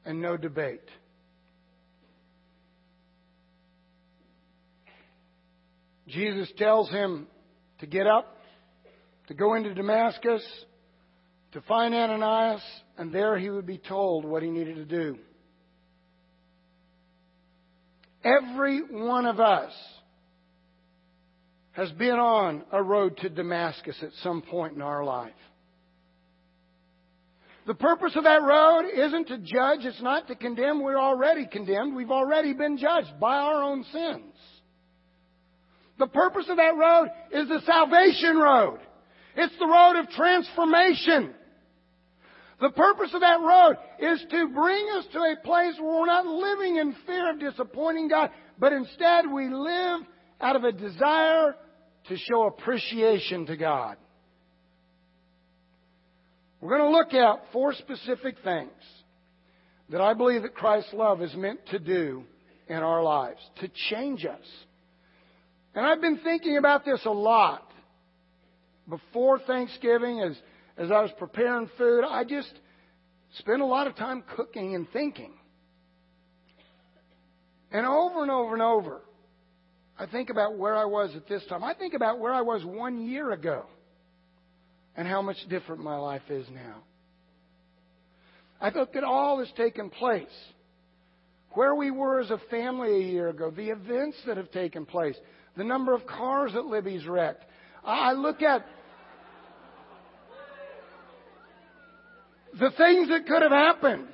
and 0.04 0.20
no 0.20 0.36
debate. 0.36 0.88
Jesus 6.06 6.48
tells 6.56 6.90
him 6.90 7.26
to 7.80 7.86
get 7.86 8.06
up, 8.06 8.38
to 9.28 9.34
go 9.34 9.54
into 9.54 9.74
Damascus, 9.74 10.44
to 11.52 11.60
find 11.62 11.94
Ananias, 11.94 12.62
and 12.98 13.12
there 13.12 13.38
he 13.38 13.50
would 13.50 13.66
be 13.66 13.78
told 13.78 14.24
what 14.24 14.42
he 14.42 14.50
needed 14.50 14.76
to 14.76 14.84
do. 14.84 15.18
Every 18.24 18.80
one 18.80 19.26
of 19.26 19.38
us 19.38 19.72
has 21.72 21.90
been 21.92 22.18
on 22.18 22.62
a 22.72 22.82
road 22.82 23.18
to 23.18 23.28
Damascus 23.28 23.96
at 24.02 24.10
some 24.22 24.40
point 24.42 24.74
in 24.74 24.82
our 24.82 25.04
life. 25.04 25.32
The 27.66 27.74
purpose 27.74 28.12
of 28.14 28.24
that 28.24 28.42
road 28.42 28.84
isn't 28.94 29.28
to 29.28 29.38
judge, 29.38 29.84
it's 29.84 30.02
not 30.02 30.28
to 30.28 30.34
condemn. 30.34 30.82
We're 30.82 30.98
already 30.98 31.46
condemned. 31.46 31.94
We've 31.94 32.10
already 32.10 32.52
been 32.52 32.76
judged 32.76 33.18
by 33.18 33.36
our 33.36 33.62
own 33.62 33.84
sins. 33.84 34.34
The 35.98 36.06
purpose 36.06 36.46
of 36.48 36.56
that 36.56 36.76
road 36.76 37.08
is 37.32 37.48
the 37.48 37.60
salvation 37.64 38.36
road. 38.36 38.80
It's 39.36 39.54
the 39.58 39.66
road 39.66 39.96
of 39.98 40.10
transformation. 40.10 41.34
The 42.60 42.70
purpose 42.70 43.10
of 43.12 43.20
that 43.20 43.40
road 43.40 43.76
is 43.98 44.24
to 44.30 44.48
bring 44.48 44.86
us 44.96 45.04
to 45.12 45.18
a 45.18 45.36
place 45.44 45.74
where 45.78 46.00
we're 46.00 46.06
not 46.06 46.26
living 46.26 46.76
in 46.76 46.94
fear 47.06 47.30
of 47.30 47.40
disappointing 47.40 48.08
God, 48.08 48.30
but 48.58 48.72
instead 48.72 49.30
we 49.30 49.48
live 49.48 50.00
out 50.40 50.56
of 50.56 50.64
a 50.64 50.72
desire 50.72 51.56
to 52.08 52.16
show 52.16 52.44
appreciation 52.46 53.46
to 53.46 53.56
God. 53.56 53.96
We're 56.60 56.78
going 56.78 56.92
to 56.92 56.96
look 56.96 57.12
at 57.12 57.52
four 57.52 57.74
specific 57.74 58.36
things 58.42 58.70
that 59.90 60.00
I 60.00 60.14
believe 60.14 60.42
that 60.42 60.54
Christ's 60.54 60.94
love 60.94 61.20
is 61.22 61.34
meant 61.34 61.60
to 61.72 61.78
do 61.78 62.24
in 62.68 62.76
our 62.76 63.02
lives, 63.02 63.40
to 63.60 63.68
change 63.90 64.24
us. 64.24 64.46
And 65.74 65.84
I've 65.84 66.00
been 66.00 66.20
thinking 66.24 66.56
about 66.56 66.84
this 66.84 67.04
a 67.04 67.10
lot 67.10 67.70
before 68.88 69.40
Thanksgiving 69.40 70.20
as 70.20 70.36
as 70.76 70.90
I 70.90 71.00
was 71.00 71.10
preparing 71.18 71.68
food, 71.78 72.04
I 72.04 72.24
just 72.24 72.52
spent 73.38 73.60
a 73.60 73.66
lot 73.66 73.86
of 73.86 73.96
time 73.96 74.22
cooking 74.36 74.74
and 74.74 74.88
thinking. 74.92 75.32
And 77.70 77.86
over 77.86 78.22
and 78.22 78.30
over 78.30 78.52
and 78.52 78.62
over, 78.62 79.02
I 79.98 80.06
think 80.06 80.30
about 80.30 80.56
where 80.56 80.76
I 80.76 80.84
was 80.84 81.14
at 81.14 81.28
this 81.28 81.44
time. 81.48 81.62
I 81.62 81.74
think 81.74 81.94
about 81.94 82.18
where 82.18 82.32
I 82.32 82.40
was 82.40 82.64
one 82.64 83.06
year 83.06 83.32
ago 83.32 83.66
and 84.96 85.06
how 85.06 85.22
much 85.22 85.36
different 85.48 85.82
my 85.82 85.96
life 85.96 86.22
is 86.28 86.46
now. 86.52 86.82
I 88.60 88.70
looked 88.70 88.96
at 88.96 89.04
all 89.04 89.38
that's 89.38 89.52
taken 89.52 89.90
place. 89.90 90.26
Where 91.50 91.74
we 91.74 91.92
were 91.92 92.20
as 92.20 92.30
a 92.30 92.40
family 92.50 92.96
a 92.96 93.12
year 93.12 93.28
ago, 93.28 93.50
the 93.50 93.70
events 93.70 94.16
that 94.26 94.36
have 94.36 94.50
taken 94.50 94.86
place, 94.86 95.16
the 95.56 95.62
number 95.62 95.94
of 95.94 96.06
cars 96.06 96.52
that 96.54 96.64
Libby's 96.64 97.06
wrecked. 97.06 97.44
I 97.84 98.12
look 98.12 98.42
at 98.42 98.66
the 102.58 102.70
things 102.76 103.08
that 103.08 103.26
could 103.26 103.42
have 103.42 103.52
happened. 103.52 104.08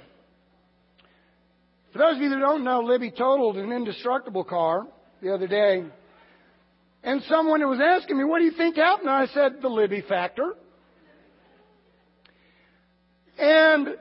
For 1.93 1.99
those 1.99 2.17
of 2.17 2.23
you 2.23 2.31
that 2.31 2.39
don't 2.39 2.65
know, 2.65 2.81
Libby 2.81 3.11
totaled 3.11 3.57
an 3.57 3.73
indestructible 3.73 4.45
car 4.45 4.87
the 5.23 5.35
other 5.35 5.47
day. 5.47 5.85
And 7.03 7.23
someone 7.29 7.67
was 7.69 7.81
asking 7.83 8.19
me, 8.19 8.25
what 8.25 8.39
do 8.39 8.45
you 8.45 8.53
think 8.53 8.77
happened? 8.77 9.09
And 9.09 9.17
I 9.17 9.27
said, 9.33 9.63
the 9.63 9.69
Libby 9.69 10.03
factor. 10.07 10.55
And 13.39 13.97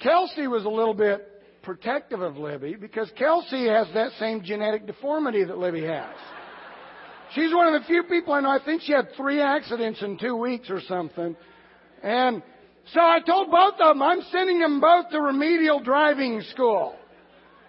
Kelsey 0.00 0.46
was 0.46 0.64
a 0.64 0.68
little 0.68 0.94
bit 0.94 1.28
protective 1.62 2.20
of 2.20 2.36
Libby 2.36 2.76
because 2.76 3.10
Kelsey 3.18 3.66
has 3.68 3.88
that 3.94 4.12
same 4.18 4.42
genetic 4.42 4.86
deformity 4.86 5.44
that 5.44 5.58
Libby 5.58 5.84
has. 5.84 6.14
She's 7.34 7.52
one 7.52 7.74
of 7.74 7.80
the 7.80 7.86
few 7.86 8.04
people 8.04 8.32
I 8.32 8.40
know. 8.40 8.50
I 8.50 8.64
think 8.64 8.82
she 8.82 8.92
had 8.92 9.08
three 9.16 9.40
accidents 9.40 10.00
in 10.02 10.18
two 10.18 10.36
weeks 10.36 10.70
or 10.70 10.80
something. 10.86 11.36
And 12.02 12.42
so 12.92 13.00
I 13.00 13.20
told 13.20 13.50
both 13.50 13.74
of 13.80 13.94
them, 13.94 14.02
I'm 14.02 14.20
sending 14.30 14.60
them 14.60 14.80
both 14.80 15.10
to 15.10 15.20
remedial 15.20 15.80
driving 15.80 16.42
school 16.50 16.96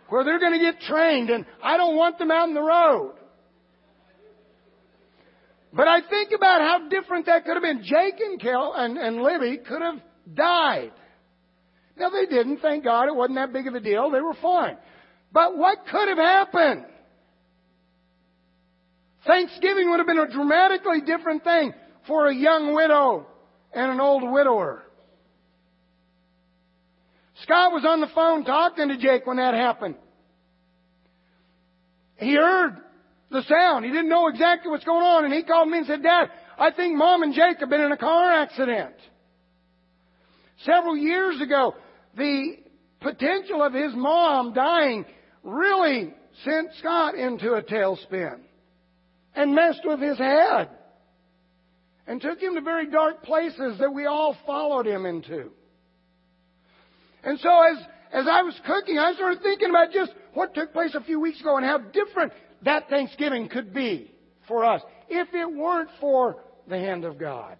where 0.09 0.23
they're 0.23 0.39
going 0.39 0.53
to 0.53 0.59
get 0.59 0.81
trained 0.81 1.29
and 1.29 1.45
I 1.63 1.77
don't 1.77 1.95
want 1.95 2.19
them 2.19 2.31
out 2.31 2.47
in 2.47 2.53
the 2.53 2.61
road. 2.61 3.13
But 5.73 5.87
I 5.87 5.99
think 6.09 6.31
about 6.33 6.61
how 6.61 6.87
different 6.89 7.25
that 7.25 7.43
could 7.43 7.55
have 7.55 7.63
been. 7.63 7.83
Jake 7.83 8.19
and 8.19 8.39
Kel 8.39 8.73
and, 8.75 8.97
and 8.97 9.21
Libby 9.21 9.57
could 9.57 9.81
have 9.81 10.01
died. 10.33 10.91
Now 11.97 12.09
they 12.09 12.25
didn't, 12.25 12.59
thank 12.59 12.83
God. 12.83 13.07
It 13.07 13.15
wasn't 13.15 13.37
that 13.37 13.51
big 13.51 13.67
of 13.67 13.75
a 13.75 13.79
deal. 13.79 14.09
They 14.09 14.21
were 14.21 14.35
fine. 14.41 14.77
But 15.33 15.57
what 15.57 15.79
could 15.89 16.07
have 16.07 16.17
happened? 16.17 16.85
Thanksgiving 19.27 19.89
would 19.89 19.97
have 19.97 20.07
been 20.07 20.19
a 20.19 20.31
dramatically 20.31 21.01
different 21.01 21.43
thing 21.43 21.73
for 22.07 22.27
a 22.27 22.35
young 22.35 22.73
widow 22.73 23.27
and 23.73 23.91
an 23.91 23.99
old 23.99 24.23
widower. 24.23 24.84
Scott 27.43 27.73
was 27.73 27.85
on 27.85 28.01
the 28.01 28.07
phone 28.15 28.45
talking 28.45 28.87
to 28.89 28.97
Jake 28.97 29.25
when 29.25 29.37
that 29.37 29.53
happened. 29.53 29.95
He 32.17 32.35
heard 32.35 32.77
the 33.29 33.43
sound. 33.43 33.85
He 33.85 33.91
didn't 33.91 34.09
know 34.09 34.27
exactly 34.27 34.71
what's 34.71 34.85
going 34.85 35.03
on, 35.03 35.25
and 35.25 35.33
he 35.33 35.43
called 35.43 35.69
me 35.69 35.79
and 35.79 35.87
said, 35.87 36.01
Dad, 36.01 36.29
I 36.57 36.71
think 36.71 36.95
Mom 36.95 37.23
and 37.23 37.33
Jake 37.33 37.59
have 37.59 37.69
been 37.69 37.81
in 37.81 37.91
a 37.91 37.97
car 37.97 38.31
accident. 38.31 38.95
Several 40.63 40.95
years 40.95 41.41
ago, 41.41 41.75
the 42.15 42.55
potential 43.01 43.61
of 43.61 43.73
his 43.73 43.93
mom 43.93 44.53
dying 44.53 45.05
really 45.43 46.13
sent 46.43 46.69
Scott 46.79 47.15
into 47.15 47.53
a 47.53 47.61
tailspin 47.61 48.39
and 49.35 49.53
messed 49.53 49.81
with 49.83 49.99
his 49.99 50.17
head 50.17 50.69
and 52.07 52.21
took 52.21 52.39
him 52.39 52.55
to 52.55 52.61
very 52.61 52.89
dark 52.89 53.23
places 53.23 53.77
that 53.79 53.93
we 53.93 54.05
all 54.05 54.35
followed 54.45 54.87
him 54.87 55.05
into. 55.05 55.51
And 57.25 57.39
so 57.39 57.49
as, 57.49 57.77
as 58.13 58.27
I 58.31 58.43
was 58.43 58.57
cooking, 58.65 58.99
I 58.99 59.13
started 59.13 59.41
thinking 59.41 59.69
about 59.69 59.91
just 59.91 60.13
what 60.35 60.53
took 60.53 60.71
place 60.71 60.93
a 60.93 61.01
few 61.01 61.19
weeks 61.19 61.41
ago 61.41 61.57
and 61.57 61.65
how 61.65 61.79
different 61.79 62.31
that 62.63 62.87
Thanksgiving 62.87 63.49
could 63.49 63.73
be 63.73 64.11
for 64.47 64.63
us 64.63 64.81
if 65.09 65.27
it 65.33 65.51
weren't 65.51 65.89
for 65.99 66.37
the 66.67 66.77
hand 66.77 67.03
of 67.03 67.19
God. 67.19 67.57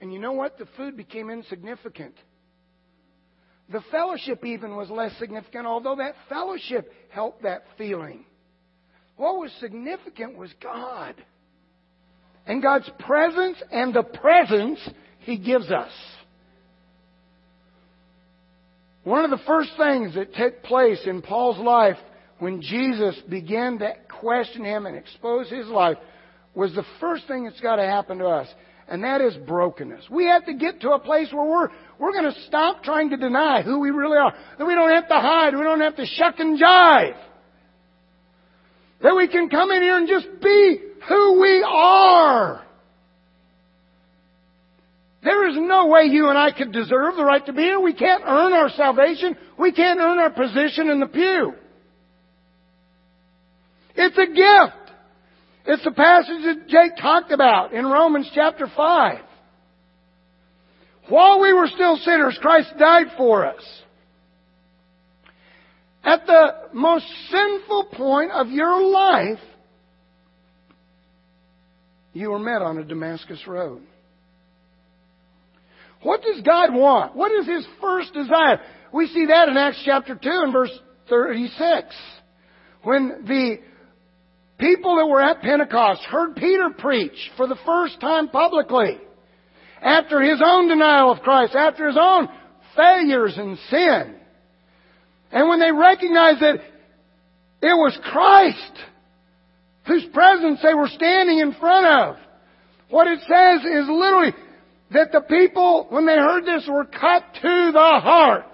And 0.00 0.12
you 0.12 0.18
know 0.18 0.32
what? 0.32 0.58
The 0.58 0.66
food 0.76 0.96
became 0.96 1.30
insignificant. 1.30 2.14
The 3.70 3.82
fellowship 3.92 4.44
even 4.44 4.76
was 4.76 4.90
less 4.90 5.16
significant, 5.18 5.64
although 5.64 5.94
that 5.96 6.16
fellowship 6.28 6.92
helped 7.10 7.44
that 7.44 7.62
feeling. 7.78 8.24
What 9.16 9.38
was 9.38 9.52
significant 9.60 10.36
was 10.36 10.50
God. 10.60 11.14
And 12.46 12.60
God's 12.60 12.90
presence 12.98 13.62
and 13.70 13.94
the 13.94 14.02
presence 14.02 14.80
he 15.24 15.38
gives 15.38 15.70
us. 15.70 15.90
One 19.04 19.24
of 19.24 19.30
the 19.30 19.44
first 19.46 19.70
things 19.76 20.14
that 20.14 20.34
took 20.34 20.62
place 20.62 21.00
in 21.06 21.22
Paul's 21.22 21.58
life 21.58 21.96
when 22.38 22.60
Jesus 22.60 23.16
began 23.28 23.78
to 23.78 23.92
question 24.20 24.64
him 24.64 24.86
and 24.86 24.96
expose 24.96 25.48
his 25.50 25.66
life 25.66 25.96
was 26.54 26.74
the 26.74 26.84
first 27.00 27.26
thing 27.26 27.44
that's 27.44 27.60
got 27.60 27.76
to 27.76 27.84
happen 27.84 28.18
to 28.18 28.26
us, 28.26 28.48
and 28.88 29.02
that 29.04 29.20
is 29.20 29.34
brokenness. 29.46 30.04
We 30.10 30.26
have 30.26 30.44
to 30.46 30.54
get 30.54 30.80
to 30.82 30.90
a 30.90 30.98
place 30.98 31.28
where 31.32 31.44
we're, 31.44 31.68
we're 31.98 32.12
going 32.12 32.32
to 32.32 32.40
stop 32.42 32.84
trying 32.84 33.10
to 33.10 33.16
deny 33.16 33.62
who 33.62 33.80
we 33.80 33.90
really 33.90 34.18
are. 34.18 34.34
That 34.58 34.66
we 34.66 34.74
don't 34.74 34.92
have 34.94 35.08
to 35.08 35.14
hide. 35.14 35.56
We 35.56 35.62
don't 35.62 35.80
have 35.80 35.96
to 35.96 36.06
shuck 36.06 36.38
and 36.38 36.60
jive. 36.60 37.16
That 39.02 39.16
we 39.16 39.26
can 39.28 39.48
come 39.48 39.70
in 39.70 39.82
here 39.82 39.96
and 39.96 40.08
just 40.08 40.26
be 40.40 40.78
who 41.08 41.40
we 41.40 41.64
are. 41.66 42.64
There 45.22 45.48
is 45.48 45.56
no 45.56 45.86
way 45.86 46.04
you 46.04 46.28
and 46.28 46.38
I 46.38 46.50
could 46.50 46.72
deserve 46.72 47.16
the 47.16 47.24
right 47.24 47.44
to 47.46 47.52
be 47.52 47.62
here. 47.62 47.80
We 47.80 47.94
can't 47.94 48.24
earn 48.26 48.52
our 48.52 48.70
salvation. 48.70 49.36
We 49.58 49.72
can't 49.72 50.00
earn 50.00 50.18
our 50.18 50.30
position 50.30 50.90
in 50.90 50.98
the 50.98 51.06
pew. 51.06 51.54
It's 53.94 54.18
a 54.18 54.26
gift. 54.26 54.82
It's 55.64 55.84
the 55.84 55.92
passage 55.92 56.42
that 56.44 56.68
Jake 56.68 56.96
talked 57.00 57.30
about 57.30 57.72
in 57.72 57.86
Romans 57.86 58.28
chapter 58.34 58.66
5. 58.74 59.18
While 61.08 61.40
we 61.40 61.52
were 61.52 61.68
still 61.68 61.96
sinners, 61.98 62.36
Christ 62.40 62.72
died 62.78 63.08
for 63.16 63.46
us. 63.46 63.62
At 66.02 66.26
the 66.26 66.52
most 66.72 67.06
sinful 67.30 67.90
point 67.92 68.32
of 68.32 68.48
your 68.48 68.82
life, 68.90 69.38
you 72.12 72.30
were 72.30 72.40
met 72.40 72.60
on 72.60 72.78
a 72.78 72.84
Damascus 72.84 73.46
road. 73.46 73.82
What 76.02 76.22
does 76.22 76.40
God 76.42 76.74
want? 76.74 77.16
What 77.16 77.32
is 77.32 77.46
His 77.46 77.66
first 77.80 78.12
desire? 78.12 78.60
We 78.92 79.06
see 79.06 79.26
that 79.26 79.48
in 79.48 79.56
Acts 79.56 79.82
chapter 79.84 80.14
2 80.14 80.20
and 80.24 80.52
verse 80.52 80.76
36. 81.08 81.86
When 82.82 83.24
the 83.26 83.58
people 84.58 84.96
that 84.96 85.06
were 85.06 85.22
at 85.22 85.40
Pentecost 85.40 86.02
heard 86.02 86.36
Peter 86.36 86.70
preach 86.76 87.30
for 87.36 87.46
the 87.46 87.58
first 87.64 88.00
time 88.00 88.28
publicly, 88.28 88.98
after 89.80 90.20
his 90.20 90.40
own 90.44 90.68
denial 90.68 91.10
of 91.10 91.20
Christ, 91.20 91.54
after 91.56 91.88
his 91.88 91.98
own 92.00 92.28
failures 92.76 93.34
and 93.36 93.58
sin, 93.68 94.14
and 95.32 95.48
when 95.48 95.58
they 95.58 95.72
recognized 95.72 96.40
that 96.40 96.56
it 97.62 97.74
was 97.74 97.98
Christ 98.04 98.78
whose 99.86 100.04
presence 100.12 100.60
they 100.62 100.74
were 100.74 100.88
standing 100.88 101.38
in 101.38 101.54
front 101.54 101.86
of, 101.86 102.16
what 102.90 103.08
it 103.08 103.20
says 103.20 103.60
is 103.64 103.88
literally 103.88 104.32
that 104.92 105.12
the 105.12 105.20
people, 105.20 105.86
when 105.90 106.06
they 106.06 106.16
heard 106.16 106.44
this, 106.44 106.68
were 106.68 106.84
cut 106.84 107.24
to 107.42 107.70
the 107.72 108.00
heart. 108.02 108.44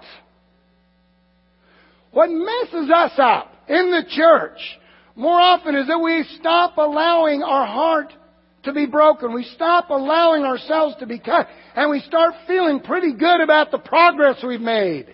What 2.11 2.29
messes 2.29 2.89
us 2.89 3.11
up 3.17 3.53
in 3.67 3.91
the 3.91 4.03
church 4.09 4.59
more 5.15 5.39
often 5.39 5.75
is 5.75 5.87
that 5.87 5.99
we 5.99 6.25
stop 6.39 6.77
allowing 6.77 7.43
our 7.43 7.65
heart 7.65 8.13
to 8.63 8.73
be 8.73 8.85
broken. 8.85 9.33
We 9.33 9.43
stop 9.43 9.89
allowing 9.89 10.43
ourselves 10.43 10.95
to 10.99 11.05
be 11.05 11.19
cut. 11.19 11.47
And 11.75 11.89
we 11.89 11.99
start 12.01 12.33
feeling 12.47 12.79
pretty 12.79 13.13
good 13.13 13.41
about 13.41 13.71
the 13.71 13.79
progress 13.79 14.37
we've 14.45 14.61
made. 14.61 15.07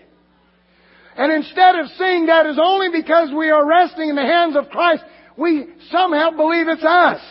And 1.17 1.31
instead 1.31 1.75
of 1.75 1.88
seeing 1.97 2.27
that 2.27 2.45
as 2.45 2.57
only 2.61 2.89
because 2.91 3.29
we 3.35 3.49
are 3.49 3.65
resting 3.65 4.09
in 4.09 4.15
the 4.15 4.21
hands 4.21 4.55
of 4.55 4.69
Christ, 4.69 5.03
we 5.38 5.65
somehow 5.91 6.31
believe 6.31 6.67
it's 6.67 6.83
us. 6.83 7.21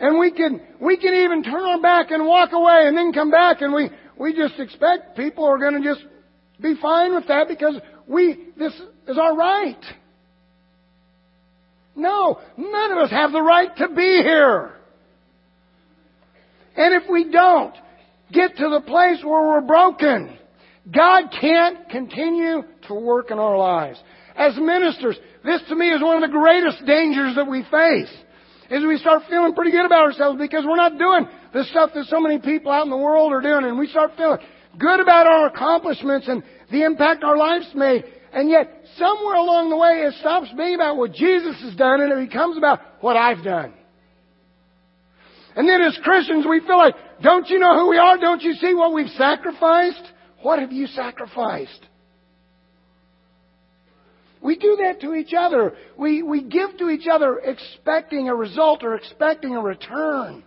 And 0.00 0.18
we 0.18 0.30
can, 0.30 0.60
we 0.80 0.96
can 0.96 1.12
even 1.12 1.42
turn 1.42 1.64
our 1.64 1.80
back 1.80 2.10
and 2.10 2.24
walk 2.24 2.52
away 2.52 2.86
and 2.86 2.96
then 2.96 3.12
come 3.12 3.30
back 3.30 3.60
and 3.62 3.74
we, 3.74 3.90
we 4.18 4.32
just 4.32 4.58
expect 4.60 5.16
people 5.16 5.44
are 5.44 5.58
going 5.58 5.82
to 5.82 5.88
just 5.88 6.04
be 6.60 6.74
fine 6.80 7.14
with 7.14 7.26
that 7.28 7.48
because 7.48 7.74
we, 8.06 8.48
this 8.56 8.72
is 9.08 9.18
our 9.18 9.36
right. 9.36 9.84
No, 11.96 12.38
none 12.56 12.92
of 12.92 12.98
us 12.98 13.10
have 13.10 13.32
the 13.32 13.42
right 13.42 13.76
to 13.76 13.88
be 13.88 14.22
here. 14.22 14.72
And 16.76 17.02
if 17.02 17.10
we 17.10 17.30
don't 17.30 17.74
get 18.32 18.56
to 18.56 18.68
the 18.68 18.82
place 18.86 19.18
where 19.24 19.48
we're 19.48 19.60
broken, 19.62 20.38
God 20.94 21.24
can't 21.40 21.88
continue 21.90 22.62
to 22.86 22.94
work 22.94 23.32
in 23.32 23.38
our 23.38 23.58
lives. 23.58 23.98
As 24.36 24.56
ministers, 24.56 25.16
this 25.44 25.60
to 25.68 25.74
me 25.74 25.88
is 25.88 26.00
one 26.00 26.22
of 26.22 26.30
the 26.30 26.36
greatest 26.38 26.86
dangers 26.86 27.34
that 27.34 27.50
we 27.50 27.64
face 27.64 28.14
is 28.70 28.84
we 28.84 28.98
start 28.98 29.22
feeling 29.30 29.54
pretty 29.54 29.70
good 29.70 29.86
about 29.86 30.04
ourselves 30.04 30.38
because 30.38 30.64
we're 30.64 30.76
not 30.76 30.98
doing 30.98 31.26
the 31.52 31.64
stuff 31.64 31.90
that 31.94 32.04
so 32.06 32.20
many 32.20 32.38
people 32.38 32.70
out 32.70 32.84
in 32.84 32.90
the 32.90 32.96
world 32.96 33.32
are 33.32 33.40
doing. 33.40 33.64
And 33.64 33.78
we 33.78 33.88
start 33.88 34.12
feeling 34.16 34.38
good 34.78 35.00
about 35.00 35.26
our 35.26 35.46
accomplishments 35.46 36.28
and 36.28 36.42
the 36.70 36.84
impact 36.84 37.24
our 37.24 37.36
lives 37.36 37.66
made. 37.74 38.04
And 38.32 38.50
yet, 38.50 38.84
somewhere 38.96 39.36
along 39.36 39.70
the 39.70 39.76
way, 39.76 40.04
it 40.04 40.14
stops 40.20 40.48
being 40.56 40.74
about 40.74 40.96
what 40.98 41.12
Jesus 41.12 41.60
has 41.62 41.74
done 41.76 42.02
and 42.02 42.12
it 42.12 42.28
becomes 42.28 42.58
about 42.58 42.80
what 43.00 43.16
I've 43.16 43.42
done. 43.42 43.72
And 45.56 45.68
then 45.68 45.80
as 45.82 45.98
Christians 46.04 46.46
we 46.48 46.60
feel 46.60 46.76
like, 46.76 46.94
don't 47.22 47.48
you 47.48 47.58
know 47.58 47.74
who 47.74 47.90
we 47.90 47.96
are? 47.96 48.18
Don't 48.18 48.42
you 48.42 48.52
see 48.54 48.74
what 48.74 48.92
we've 48.92 49.10
sacrificed? 49.16 50.12
What 50.42 50.60
have 50.60 50.72
you 50.72 50.86
sacrificed? 50.86 51.87
We 54.42 54.56
do 54.56 54.78
that 54.82 55.00
to 55.00 55.14
each 55.14 55.32
other. 55.36 55.74
We, 55.96 56.22
we 56.22 56.42
give 56.42 56.76
to 56.78 56.90
each 56.90 57.06
other 57.10 57.38
expecting 57.38 58.28
a 58.28 58.34
result 58.34 58.82
or 58.82 58.94
expecting 58.94 59.56
a 59.56 59.60
return. 59.60 60.44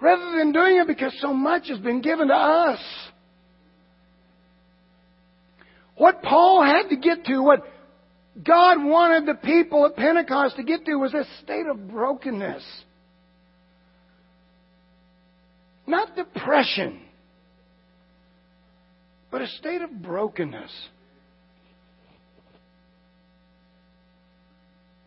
Rather 0.00 0.38
than 0.38 0.52
doing 0.52 0.78
it 0.78 0.86
because 0.86 1.14
so 1.20 1.32
much 1.32 1.68
has 1.68 1.78
been 1.78 2.00
given 2.00 2.28
to 2.28 2.34
us. 2.34 2.80
What 5.96 6.22
Paul 6.22 6.64
had 6.64 6.88
to 6.88 6.96
get 6.96 7.26
to, 7.26 7.42
what 7.42 7.62
God 8.42 8.82
wanted 8.82 9.26
the 9.26 9.34
people 9.34 9.84
at 9.84 9.96
Pentecost 9.96 10.56
to 10.56 10.62
get 10.62 10.86
to 10.86 10.94
was 10.96 11.12
a 11.12 11.24
state 11.42 11.66
of 11.66 11.88
brokenness. 11.88 12.64
Not 15.86 16.16
depression, 16.16 17.00
but 19.30 19.42
a 19.42 19.46
state 19.48 19.82
of 19.82 19.90
brokenness. 20.02 20.70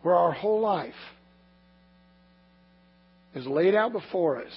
Where 0.04 0.14
our 0.14 0.32
whole 0.32 0.60
life 0.60 0.92
is 3.34 3.46
laid 3.46 3.74
out 3.74 3.92
before 3.92 4.42
us. 4.44 4.52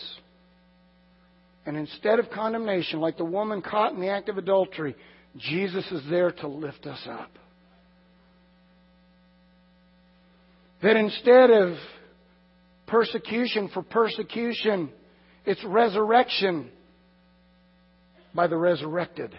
And 1.65 1.77
instead 1.77 2.19
of 2.19 2.29
condemnation, 2.31 2.99
like 2.99 3.17
the 3.17 3.23
woman 3.23 3.61
caught 3.61 3.93
in 3.93 4.01
the 4.01 4.09
act 4.09 4.27
of 4.27 4.37
adultery, 4.37 4.93
Jesus 5.37 5.89
is 5.89 6.01
there 6.09 6.31
to 6.31 6.49
lift 6.49 6.85
us 6.85 6.99
up. 7.09 7.31
That 10.83 10.97
instead 10.97 11.49
of 11.49 11.75
persecution 12.85 13.69
for 13.73 13.83
persecution, 13.83 14.91
it's 15.45 15.63
resurrection 15.63 16.71
by 18.35 18.47
the 18.47 18.57
resurrected. 18.57 19.33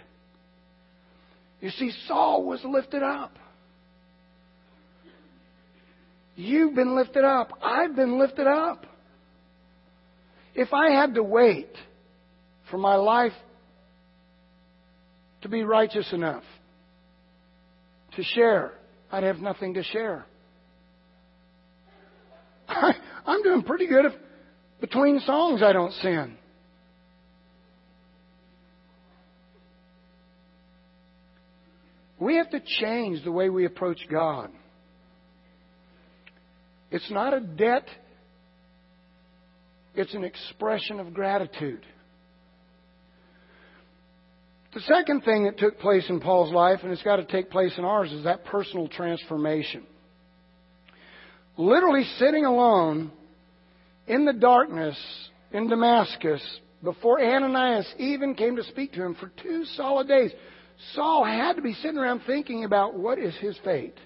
You 1.61 1.69
see, 1.69 1.93
Saul 2.07 2.47
was 2.47 2.61
lifted 2.65 3.03
up. 3.03 3.35
You've 6.39 6.77
been 6.77 6.95
lifted 6.95 7.25
up. 7.25 7.51
I've 7.61 7.97
been 7.97 8.17
lifted 8.17 8.47
up. 8.47 8.87
If 10.55 10.73
I 10.73 10.93
had 10.93 11.15
to 11.15 11.23
wait 11.25 11.73
for 12.71 12.79
my 12.79 12.95
life 12.95 13.33
to 15.43 15.49
be 15.49 15.65
righteous 15.65 16.07
enough 16.13 16.45
to 18.15 18.23
share, 18.23 18.75
I'd 19.11 19.25
have 19.25 19.39
nothing 19.39 19.75
to 19.75 19.83
share. 19.83 20.27
I, 22.69 22.93
am 23.27 23.43
doing 23.43 23.65
pretty 23.65 23.89
good 23.89 24.05
if 24.05 24.13
between 24.81 25.19
songs 25.27 25.61
I 25.61 25.73
don't 25.73 25.93
sin. 25.95 26.37
We 32.21 32.37
have 32.37 32.51
to 32.51 32.61
change 32.81 33.25
the 33.25 33.33
way 33.33 33.49
we 33.49 33.65
approach 33.65 33.99
God. 34.09 34.53
It's 36.91 37.11
not 37.11 37.35
a 37.35 37.41
debt, 37.41 37.87
it's 39.95 40.15
an 40.15 40.25
expression 40.25 41.01
of 41.01 41.13
gratitude. 41.13 41.85
The 44.75 44.81
second 44.81 45.23
thing 45.23 45.45
that 45.45 45.59
took 45.59 45.79
place 45.79 46.05
in 46.09 46.21
Paul's 46.21 46.53
life, 46.53 46.81
and 46.83 46.93
it's 46.93 47.03
got 47.03 47.17
to 47.17 47.25
take 47.25 47.51
place 47.51 47.73
in 47.79 47.85
ours, 47.85 48.13
is 48.13 48.25
that 48.25 48.45
personal 48.45 48.89
transformation. 48.89 49.83
Literally 51.57 52.05
sitting 52.19 52.45
alone 52.45 53.11
in 54.07 54.25
the 54.25 54.33
darkness 54.33 54.97
in 55.53 55.69
Damascus 55.69 56.43
before 56.83 57.21
Ananias 57.21 57.93
even 57.99 58.35
came 58.35 58.57
to 58.57 58.63
speak 58.65 58.93
to 58.93 59.03
him 59.03 59.15
for 59.15 59.33
two 59.43 59.65
solid 59.77 60.07
days, 60.07 60.31
Saul 60.95 61.25
had 61.25 61.57
to 61.57 61.63
be 61.63 61.75
sitting 61.75 61.99
around 61.99 62.23
thinking 62.27 62.65
about 62.65 62.95
what 62.95 63.19
is 63.19 63.35
his 63.39 63.59
fate. 63.65 63.97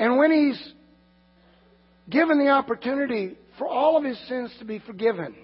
And 0.00 0.16
when 0.16 0.32
he's 0.32 0.72
given 2.08 2.38
the 2.38 2.48
opportunity 2.50 3.36
for 3.58 3.68
all 3.68 3.98
of 3.98 4.02
his 4.02 4.18
sins 4.28 4.50
to 4.58 4.64
be 4.64 4.78
forgiven, 4.78 5.34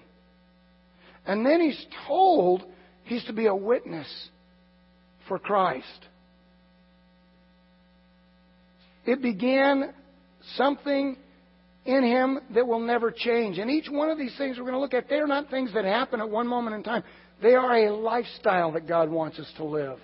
and 1.27 1.45
then 1.45 1.61
he's 1.61 1.85
told 2.07 2.63
he's 3.03 3.23
to 3.25 3.33
be 3.33 3.45
a 3.45 3.55
witness 3.55 4.07
for 5.27 5.37
Christ. 5.37 5.85
It 9.05 9.21
began 9.21 9.93
something 10.55 11.17
in 11.85 12.03
him 12.03 12.39
that 12.55 12.67
will 12.67 12.79
never 12.79 13.11
change. 13.11 13.59
And 13.59 13.69
each 13.69 13.89
one 13.89 14.09
of 14.09 14.17
these 14.17 14.35
things 14.39 14.57
we're 14.57 14.63
going 14.63 14.73
to 14.73 14.79
look 14.79 14.95
at, 14.95 15.07
they're 15.07 15.27
not 15.27 15.51
things 15.51 15.71
that 15.75 15.85
happen 15.85 16.19
at 16.19 16.29
one 16.29 16.47
moment 16.47 16.75
in 16.75 16.83
time. 16.83 17.03
They 17.43 17.53
are 17.53 17.77
a 17.77 17.95
lifestyle 17.95 18.71
that 18.71 18.87
God 18.87 19.09
wants 19.09 19.37
us 19.37 19.51
to 19.57 19.63
live. 19.63 19.99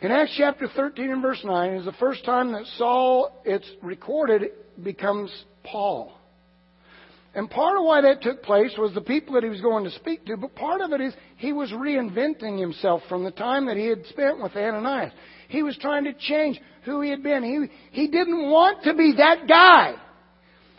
In 0.00 0.10
Acts 0.10 0.34
chapter 0.38 0.66
13 0.74 1.10
and 1.10 1.20
verse 1.20 1.42
9 1.44 1.74
is 1.74 1.84
the 1.84 1.92
first 1.92 2.24
time 2.24 2.52
that 2.52 2.64
Saul, 2.78 3.42
it's 3.44 3.70
recorded, 3.82 4.44
becomes 4.82 5.30
Paul. 5.62 6.12
And 7.34 7.50
part 7.50 7.76
of 7.76 7.84
why 7.84 8.00
that 8.00 8.22
took 8.22 8.42
place 8.42 8.72
was 8.78 8.94
the 8.94 9.02
people 9.02 9.34
that 9.34 9.44
he 9.44 9.50
was 9.50 9.60
going 9.60 9.84
to 9.84 9.90
speak 9.90 10.24
to, 10.24 10.38
but 10.38 10.54
part 10.54 10.80
of 10.80 10.92
it 10.92 11.02
is 11.02 11.12
he 11.36 11.52
was 11.52 11.70
reinventing 11.70 12.58
himself 12.58 13.02
from 13.10 13.24
the 13.24 13.30
time 13.30 13.66
that 13.66 13.76
he 13.76 13.86
had 13.86 14.06
spent 14.06 14.42
with 14.42 14.56
Ananias. 14.56 15.12
He 15.48 15.62
was 15.62 15.76
trying 15.76 16.04
to 16.04 16.14
change 16.14 16.58
who 16.84 17.02
he 17.02 17.10
had 17.10 17.22
been. 17.22 17.42
He, 17.42 18.00
he 18.00 18.08
didn't 18.08 18.50
want 18.50 18.82
to 18.84 18.94
be 18.94 19.12
that 19.18 19.46
guy. 19.46 19.96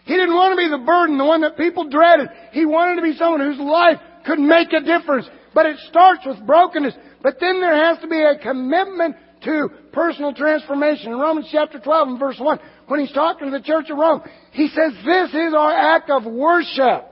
He 0.05 0.15
didn't 0.15 0.33
want 0.33 0.53
to 0.53 0.57
be 0.57 0.67
the 0.67 0.83
burden, 0.83 1.19
the 1.19 1.25
one 1.25 1.41
that 1.41 1.57
people 1.57 1.89
dreaded. 1.89 2.27
He 2.53 2.65
wanted 2.65 2.95
to 2.95 3.03
be 3.03 3.15
someone 3.17 3.39
whose 3.39 3.59
life 3.59 3.99
could 4.25 4.39
make 4.39 4.73
a 4.73 4.81
difference. 4.81 5.27
But 5.53 5.67
it 5.67 5.77
starts 5.89 6.25
with 6.25 6.45
brokenness. 6.45 6.95
But 7.21 7.39
then 7.39 7.61
there 7.61 7.85
has 7.85 7.99
to 7.99 8.07
be 8.07 8.21
a 8.21 8.37
commitment 8.39 9.15
to 9.43 9.69
personal 9.91 10.33
transformation. 10.33 11.11
In 11.11 11.19
Romans 11.19 11.47
chapter 11.51 11.79
12 11.79 12.07
and 12.09 12.19
verse 12.19 12.37
1, 12.39 12.59
when 12.87 12.99
he's 12.99 13.11
talking 13.11 13.51
to 13.51 13.57
the 13.57 13.63
church 13.63 13.89
of 13.89 13.97
Rome, 13.97 14.21
he 14.51 14.67
says, 14.67 14.93
this 15.05 15.29
is 15.29 15.53
our 15.55 15.71
act 15.71 16.09
of 16.09 16.25
worship. 16.25 17.07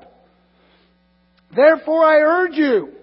Therefore 1.56 2.04
I 2.06 2.18
urge 2.18 2.56
you, 2.56 2.94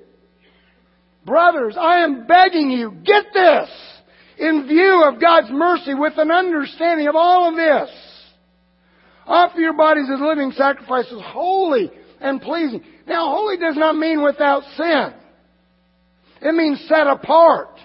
brothers, 1.24 1.76
I 1.80 2.04
am 2.04 2.26
begging 2.26 2.70
you, 2.70 2.92
get 3.04 3.24
this, 3.32 3.68
in 4.38 4.66
view 4.68 5.04
of 5.04 5.20
God's 5.20 5.48
mercy 5.50 5.94
with 5.94 6.12
an 6.18 6.30
understanding 6.30 7.08
of 7.08 7.16
all 7.16 7.48
of 7.48 7.56
this. 7.56 7.90
Offer 9.26 9.58
your 9.58 9.76
bodies 9.76 10.08
as 10.12 10.20
living 10.20 10.52
sacrifices, 10.52 11.20
holy 11.24 11.90
and 12.20 12.40
pleasing. 12.40 12.84
Now, 13.08 13.34
holy 13.34 13.56
does 13.56 13.76
not 13.76 13.96
mean 13.96 14.22
without 14.22 14.62
sin. 14.76 15.14
It 16.42 16.54
means 16.54 16.84
set 16.88 17.06
apart. 17.06 17.78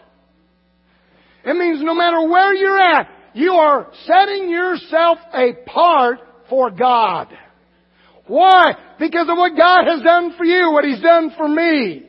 It 1.44 1.56
means 1.56 1.82
no 1.82 1.96
matter 1.96 2.28
where 2.28 2.54
you're 2.54 2.80
at, 2.80 3.10
you 3.34 3.54
are 3.54 3.88
setting 4.06 4.50
yourself 4.50 5.18
apart 5.34 6.20
for 6.50 6.70
God. 6.70 7.28
Why? 8.28 8.74
Because 9.00 9.28
of 9.30 9.38
what 9.38 9.58
God 9.58 9.86
has 9.88 10.02
done 10.02 10.34
for 10.38 10.46
you, 10.46 10.72
what 10.72 10.86
He's 10.86 11.02
done 11.02 11.34
for 11.36 11.48
me. 11.48 12.04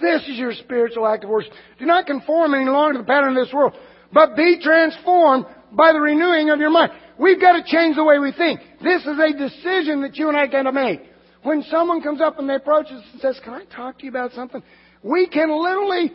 This 0.00 0.22
is 0.28 0.38
your 0.38 0.52
spiritual 0.52 1.06
act 1.06 1.24
of 1.24 1.30
worship. 1.30 1.52
Do 1.78 1.86
not 1.86 2.06
conform 2.06 2.54
any 2.54 2.70
longer 2.70 2.94
to 2.94 2.98
the 3.00 3.04
pattern 3.04 3.36
of 3.36 3.44
this 3.44 3.52
world, 3.52 3.74
but 4.12 4.36
be 4.36 4.60
transformed 4.62 5.46
by 5.72 5.92
the 5.92 6.00
renewing 6.00 6.50
of 6.50 6.60
your 6.60 6.70
mind. 6.70 6.92
We've 7.18 7.40
got 7.40 7.52
to 7.52 7.62
change 7.66 7.96
the 7.96 8.04
way 8.04 8.18
we 8.18 8.32
think. 8.32 8.60
This 8.82 9.02
is 9.02 9.18
a 9.18 9.36
decision 9.36 10.02
that 10.02 10.16
you 10.16 10.28
and 10.28 10.36
I 10.36 10.46
got 10.46 10.62
to 10.62 10.72
make. 10.72 11.00
When 11.42 11.62
someone 11.64 12.02
comes 12.02 12.20
up 12.20 12.38
and 12.38 12.48
they 12.48 12.56
approach 12.56 12.86
us 12.86 13.02
and 13.12 13.20
says, 13.20 13.40
Can 13.44 13.54
I 13.54 13.64
talk 13.64 13.98
to 13.98 14.04
you 14.04 14.10
about 14.10 14.32
something? 14.32 14.62
We 15.02 15.28
can 15.28 15.50
literally 15.50 16.12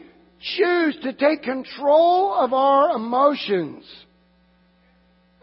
choose 0.58 0.98
to 1.04 1.14
take 1.14 1.44
control 1.44 2.34
of 2.34 2.54
our 2.54 2.96
emotions 2.96 3.86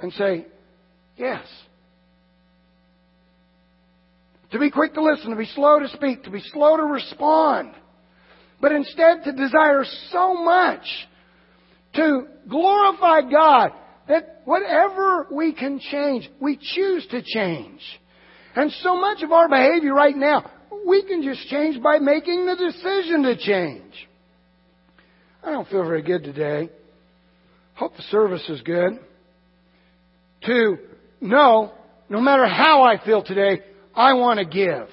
and 0.00 0.12
say, 0.12 0.46
Yes. 1.16 1.44
To 4.52 4.58
be 4.58 4.70
quick 4.70 4.94
to 4.94 5.02
listen, 5.02 5.30
to 5.30 5.36
be 5.36 5.46
slow 5.54 5.78
to 5.78 5.88
speak, 5.90 6.24
to 6.24 6.30
be 6.30 6.42
slow 6.52 6.76
to 6.76 6.82
respond. 6.82 7.72
But 8.60 8.72
instead 8.72 9.24
to 9.24 9.32
desire 9.32 9.84
so 10.10 10.34
much 10.34 10.82
to 11.94 12.26
glorify 12.48 13.22
God 13.30 13.70
that 14.08 14.42
whatever 14.44 15.28
we 15.30 15.52
can 15.52 15.78
change, 15.78 16.28
we 16.40 16.58
choose 16.74 17.06
to 17.10 17.22
change. 17.22 17.80
And 18.56 18.72
so 18.82 19.00
much 19.00 19.22
of 19.22 19.32
our 19.32 19.48
behavior 19.48 19.94
right 19.94 20.16
now, 20.16 20.50
we 20.86 21.02
can 21.04 21.22
just 21.22 21.48
change 21.48 21.82
by 21.82 21.98
making 21.98 22.46
the 22.46 22.56
decision 22.56 23.22
to 23.22 23.36
change. 23.36 24.08
I 25.42 25.50
don't 25.50 25.68
feel 25.68 25.84
very 25.84 26.02
good 26.02 26.24
today. 26.24 26.70
Hope 27.74 27.96
the 27.96 28.02
service 28.04 28.46
is 28.48 28.60
good. 28.62 28.98
To 30.46 30.78
know, 31.20 31.72
no 32.08 32.20
matter 32.20 32.46
how 32.46 32.82
I 32.82 33.02
feel 33.04 33.22
today, 33.22 33.62
I 33.94 34.14
want 34.14 34.38
to 34.38 34.44
give. 34.44 34.88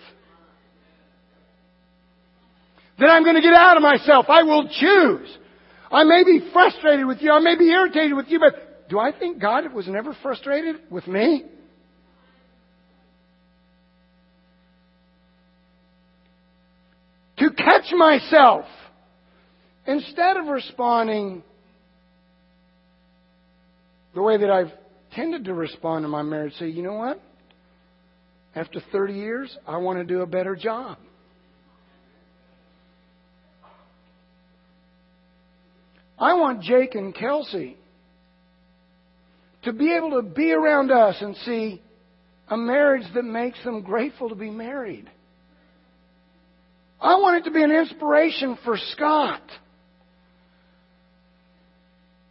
Then 3.00 3.10
I'm 3.10 3.24
going 3.24 3.36
to 3.36 3.42
get 3.42 3.54
out 3.54 3.78
of 3.78 3.84
myself. 3.84 4.26
I 4.30 4.44
will 4.44 4.68
choose. 4.68 5.38
I 5.92 6.04
may 6.04 6.24
be 6.24 6.50
frustrated 6.52 7.06
with 7.06 7.22
you. 7.22 7.32
I 7.32 7.40
may 7.40 7.58
be 7.58 7.70
irritated 7.70 8.16
with 8.16 8.28
you, 8.30 8.40
but 8.40 8.90
do 8.90 9.00
I 9.00 9.18
think 9.18 9.42
God 9.42 9.72
was 9.74 9.88
never 9.88 10.16
frustrated 10.22 10.78
with 10.90 11.08
me? 11.08 11.44
To 17.40 17.52
catch 17.52 17.92
myself 17.96 18.66
instead 19.86 20.38
of 20.38 20.48
responding 20.48 21.44
the 24.16 24.22
way 24.22 24.38
that 24.38 24.50
I've 24.50 24.72
tended 25.14 25.46
to 25.46 25.54
respond 25.54 26.04
in 26.04 26.12
my 26.12 26.24
marriage, 26.24 26.54
say, 26.54 26.68
you 26.68 26.82
know 26.82 26.94
what? 26.94 27.22
After 28.56 28.82
30 28.92 29.14
years, 29.14 29.58
I 29.68 29.78
want 29.78 30.00
to 30.00 30.04
do 30.04 30.22
a 30.22 30.26
better 30.26 30.56
job. 30.56 30.98
I 36.18 36.34
want 36.34 36.64
Jake 36.64 36.96
and 36.96 37.14
Kelsey 37.14 37.78
to 39.64 39.74
be 39.74 39.94
able 39.94 40.22
to 40.22 40.24
be 40.24 40.52
around 40.52 40.92
us 40.92 41.18
and 41.22 41.36
see 41.38 41.82
a 42.48 42.58
marriage 42.58 43.06
that 43.14 43.24
makes 43.24 43.64
them 43.64 43.82
grateful 43.82 44.30
to 44.30 44.36
be 44.36 44.50
married. 44.50 45.08
I 47.00 47.16
want 47.16 47.38
it 47.38 47.50
to 47.50 47.54
be 47.54 47.64
an 47.64 47.72
inspiration 47.72 48.58
for 48.64 48.78
Scott. 48.94 49.42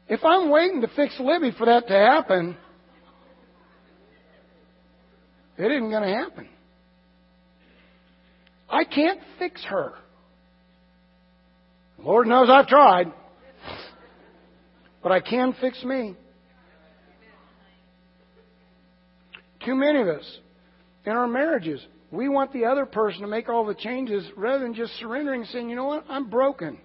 If 0.08 0.24
I'm 0.24 0.50
waiting 0.50 0.80
to 0.82 0.88
fix 0.88 1.18
Libby 1.18 1.52
for 1.56 1.66
that 1.66 1.88
to 1.88 1.94
happen, 1.94 2.56
it 5.56 5.70
isn't 5.70 5.90
going 5.90 6.02
to 6.02 6.14
happen. 6.14 6.48
I 8.68 8.84
can't 8.84 9.20
fix 9.38 9.64
her. 9.64 9.94
Lord 11.98 12.26
knows 12.26 12.48
I've 12.50 12.66
tried. 12.66 13.12
But 15.02 15.12
I 15.12 15.20
can 15.20 15.54
fix 15.60 15.82
me. 15.84 16.16
Too 19.64 19.74
many 19.74 20.00
of 20.00 20.08
us 20.08 20.38
in 21.04 21.12
our 21.12 21.26
marriages, 21.26 21.80
we 22.16 22.28
want 22.28 22.52
the 22.52 22.64
other 22.64 22.86
person 22.86 23.22
to 23.22 23.26
make 23.26 23.48
all 23.48 23.64
the 23.64 23.74
changes 23.74 24.24
rather 24.36 24.64
than 24.64 24.74
just 24.74 24.92
surrendering 24.98 25.42
and 25.42 25.50
saying, 25.50 25.68
you 25.68 25.76
know 25.76 25.86
what, 25.86 26.04
I'm 26.08 26.30
broken. 26.30 26.78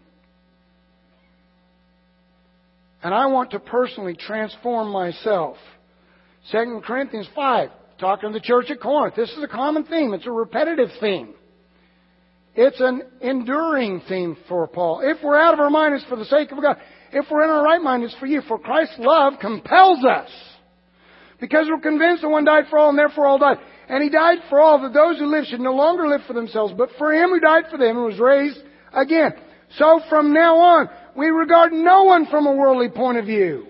And 3.03 3.13
I 3.13 3.27
want 3.27 3.51
to 3.51 3.59
personally 3.59 4.15
transform 4.15 4.91
myself. 4.91 5.57
2 6.51 6.81
Corinthians 6.85 7.27
5, 7.33 7.69
talking 7.99 8.29
to 8.29 8.33
the 8.33 8.43
church 8.43 8.69
at 8.69 8.79
Corinth. 8.79 9.15
This 9.15 9.31
is 9.31 9.43
a 9.43 9.47
common 9.47 9.85
theme. 9.85 10.13
It's 10.13 10.27
a 10.27 10.31
repetitive 10.31 10.89
theme. 10.99 11.33
It's 12.53 12.79
an 12.79 13.03
enduring 13.21 14.01
theme 14.09 14.35
for 14.49 14.67
Paul. 14.67 15.01
If 15.03 15.23
we're 15.23 15.39
out 15.39 15.53
of 15.53 15.59
our 15.59 15.69
mind, 15.69 15.95
it's 15.95 16.05
for 16.05 16.17
the 16.17 16.25
sake 16.25 16.51
of 16.51 16.61
God. 16.61 16.77
If 17.13 17.25
we're 17.31 17.43
in 17.43 17.49
our 17.49 17.63
right 17.63 17.81
mind, 17.81 18.03
it's 18.03 18.15
for 18.15 18.25
you. 18.25 18.41
For 18.47 18.59
Christ's 18.59 18.99
love 18.99 19.33
compels 19.39 20.03
us. 20.03 20.29
Because 21.39 21.67
we're 21.69 21.79
convinced 21.79 22.21
that 22.21 22.29
one 22.29 22.45
died 22.45 22.65
for 22.69 22.77
all 22.77 22.89
and 22.89 22.97
therefore 22.97 23.25
all 23.25 23.39
died. 23.39 23.57
And 23.91 24.01
he 24.01 24.09
died 24.09 24.37
for 24.49 24.61
all 24.61 24.81
that 24.83 24.93
those 24.93 25.19
who 25.19 25.25
live 25.25 25.43
should 25.43 25.59
no 25.59 25.73
longer 25.73 26.07
live 26.07 26.21
for 26.25 26.31
themselves, 26.31 26.73
but 26.77 26.91
for 26.97 27.13
him 27.13 27.29
who 27.29 27.41
died 27.41 27.65
for 27.69 27.77
them 27.77 27.97
and 27.97 28.05
was 28.05 28.19
raised 28.19 28.57
again. 28.93 29.33
So 29.77 29.99
from 30.09 30.33
now 30.33 30.55
on, 30.59 30.89
we 31.17 31.27
regard 31.27 31.73
no 31.73 32.05
one 32.05 32.25
from 32.27 32.47
a 32.47 32.55
worldly 32.55 32.87
point 32.87 33.17
of 33.17 33.25
view. 33.25 33.67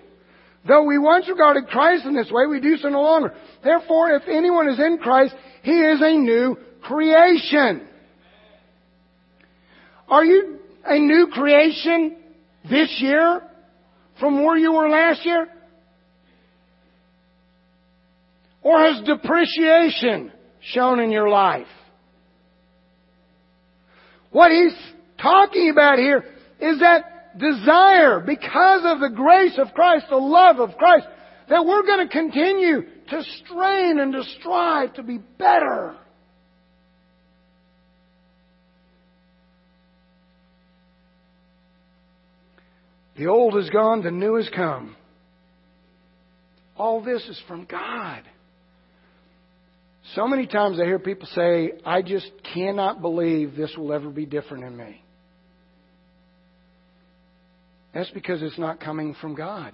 Though 0.64 0.84
we 0.84 0.96
once 0.96 1.28
regarded 1.28 1.66
Christ 1.66 2.06
in 2.06 2.14
this 2.14 2.30
way, 2.30 2.46
we 2.46 2.60
do 2.60 2.76
so 2.76 2.88
no 2.88 3.02
longer. 3.02 3.34
Therefore, 3.64 4.12
if 4.12 4.22
anyone 4.28 4.68
is 4.68 4.78
in 4.78 4.98
Christ, 4.98 5.34
he 5.64 5.72
is 5.72 6.00
a 6.00 6.16
new 6.16 6.56
creation. 6.82 7.88
Are 10.06 10.24
you 10.24 10.60
a 10.84 11.00
new 11.00 11.30
creation 11.32 12.16
this 12.70 12.96
year 13.00 13.42
from 14.20 14.44
where 14.44 14.56
you 14.56 14.72
were 14.72 14.88
last 14.88 15.26
year? 15.26 15.48
Or 18.62 18.78
has 18.80 19.02
depreciation 19.04 20.32
shown 20.60 21.00
in 21.00 21.10
your 21.10 21.28
life? 21.28 21.66
What 24.30 24.50
he's 24.50 24.76
talking 25.20 25.70
about 25.70 25.98
here 25.98 26.24
is 26.60 26.78
that 26.80 27.38
desire, 27.38 28.20
because 28.20 28.82
of 28.84 29.00
the 29.00 29.14
grace 29.14 29.58
of 29.58 29.74
Christ, 29.74 30.06
the 30.08 30.16
love 30.16 30.58
of 30.58 30.76
Christ, 30.76 31.06
that 31.48 31.66
we're 31.66 31.82
going 31.82 32.06
to 32.06 32.12
continue 32.12 32.82
to 33.10 33.22
strain 33.44 33.98
and 33.98 34.12
to 34.12 34.22
strive 34.38 34.94
to 34.94 35.02
be 35.02 35.18
better. 35.18 35.96
The 43.16 43.26
old 43.26 43.56
is 43.58 43.68
gone, 43.68 44.02
the 44.02 44.10
new 44.10 44.36
has 44.36 44.48
come. 44.54 44.96
All 46.76 47.02
this 47.02 47.22
is 47.28 47.40
from 47.46 47.66
God. 47.66 48.22
So 50.14 50.28
many 50.28 50.46
times 50.46 50.78
I 50.78 50.84
hear 50.84 50.98
people 50.98 51.26
say, 51.34 51.72
I 51.86 52.02
just 52.02 52.30
cannot 52.52 53.00
believe 53.00 53.56
this 53.56 53.74
will 53.76 53.92
ever 53.92 54.10
be 54.10 54.26
different 54.26 54.64
in 54.64 54.76
me. 54.76 55.02
That's 57.94 58.10
because 58.10 58.42
it's 58.42 58.58
not 58.58 58.80
coming 58.80 59.14
from 59.20 59.34
God. 59.34 59.72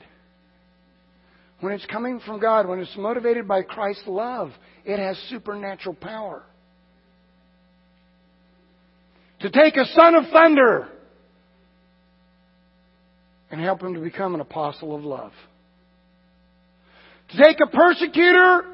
When 1.60 1.72
it's 1.72 1.86
coming 1.86 2.20
from 2.24 2.40
God, 2.40 2.68
when 2.68 2.78
it's 2.78 2.96
motivated 2.96 3.48
by 3.48 3.62
Christ's 3.62 4.06
love, 4.06 4.52
it 4.84 4.98
has 4.98 5.18
supernatural 5.28 5.96
power. 5.96 6.44
To 9.40 9.50
take 9.50 9.76
a 9.76 9.86
son 9.86 10.14
of 10.14 10.24
thunder 10.32 10.88
and 13.50 13.60
help 13.60 13.82
him 13.82 13.94
to 13.94 14.00
become 14.00 14.34
an 14.34 14.40
apostle 14.40 14.94
of 14.94 15.02
love. 15.02 15.32
To 17.30 17.42
take 17.42 17.58
a 17.60 17.66
persecutor 17.68 18.64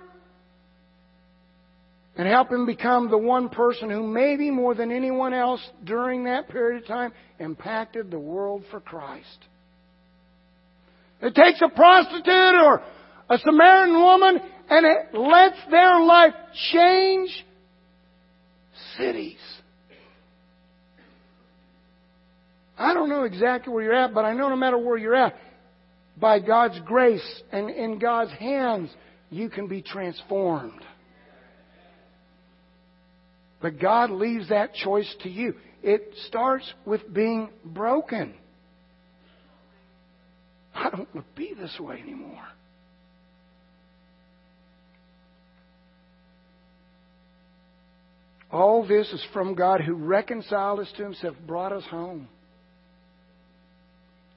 and 2.17 2.29
help 2.29 2.51
him 2.51 2.65
become 2.67 3.11
the 3.11 3.19
one 3.19 3.49
person 3.49 3.91
who 3.91 4.03
maybe 4.03 4.51
more 4.51 4.75
than 4.75 4.93
anyone 4.93 5.35
else 5.35 5.61
during 5.83 6.25
that 6.25 6.49
period 6.49 6.83
of 6.83 6.89
time 6.89 7.13
impacted 7.41 8.11
the 8.11 8.19
world 8.19 8.65
for 8.71 8.81
Christ. 8.81 9.39
It 11.21 11.35
takes 11.35 11.61
a 11.63 11.69
prostitute 11.69 12.29
or 12.29 12.83
a 13.29 13.39
Samaritan 13.39 13.97
woman 13.97 14.41
and 14.69 14.87
it 14.87 15.19
lets 15.19 15.59
their 15.71 16.01
life 16.01 16.35
change 16.73 17.45
cities. 18.97 19.39
I 22.77 22.93
don't 22.93 23.09
know 23.09 23.25
exactly 23.25 23.73
where 23.73 23.85
you're 23.85 23.95
at, 23.95 24.15
but 24.15 24.25
I 24.25 24.35
know 24.35 24.49
no 24.49 24.57
matter 24.57 24.79
where 24.79 24.97
you're 24.97 25.15
at, 25.15 25.35
by 26.17 26.41
God's 26.41 26.79
grace 26.85 27.43
and 27.53 27.71
in 27.71 27.99
God's 27.99 28.33
hands, 28.33 28.91
you 29.31 29.49
can 29.49 29.67
be 29.67 29.83
transformed. 29.83 30.81
But 33.65 33.81
God 33.81 34.11
leaves 34.11 34.51
that 34.51 34.75
choice 34.75 35.11
to 35.23 35.31
you. 35.31 35.55
It 35.83 36.13
starts 36.27 36.71
with 36.85 37.01
being 37.15 37.49
broken. 37.65 38.35
I 40.75 40.91
don't 40.91 41.09
want 41.15 41.27
to 41.27 41.35
be 41.35 41.55
this 41.59 41.75
way 41.81 41.99
anymore. 41.99 42.45
All 48.53 48.87
this 48.87 49.11
is 49.15 49.27
from 49.33 49.55
God 49.55 49.81
who 49.81 49.95
reconciled 49.95 50.81
us 50.81 50.93
to 50.99 51.03
himself, 51.03 51.35
brought 51.47 51.73
us 51.73 51.85
home 51.85 52.29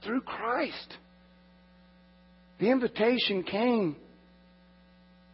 through 0.06 0.22
Christ. 0.22 0.96
The 2.62 2.72
invitation 2.72 3.44
came 3.44 3.98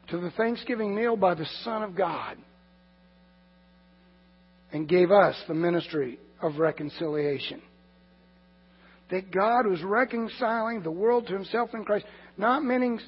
to 0.09 0.17
the 0.19 0.31
Thanksgiving 0.31 0.95
meal 0.95 1.15
by 1.15 1.35
the 1.35 1.45
Son 1.63 1.83
of 1.83 1.95
God 1.95 2.37
and 4.73 4.89
gave 4.89 5.11
us 5.11 5.35
the 5.47 5.53
ministry 5.53 6.19
of 6.41 6.57
reconciliation. 6.57 7.61
That 9.11 9.31
God 9.31 9.67
was 9.67 9.81
reconciling 9.83 10.81
the 10.81 10.91
world 10.91 11.27
to 11.27 11.33
himself 11.33 11.69
in 11.73 11.85
Christ, 11.85 12.05
not 12.37 12.63
meaning 12.63 12.99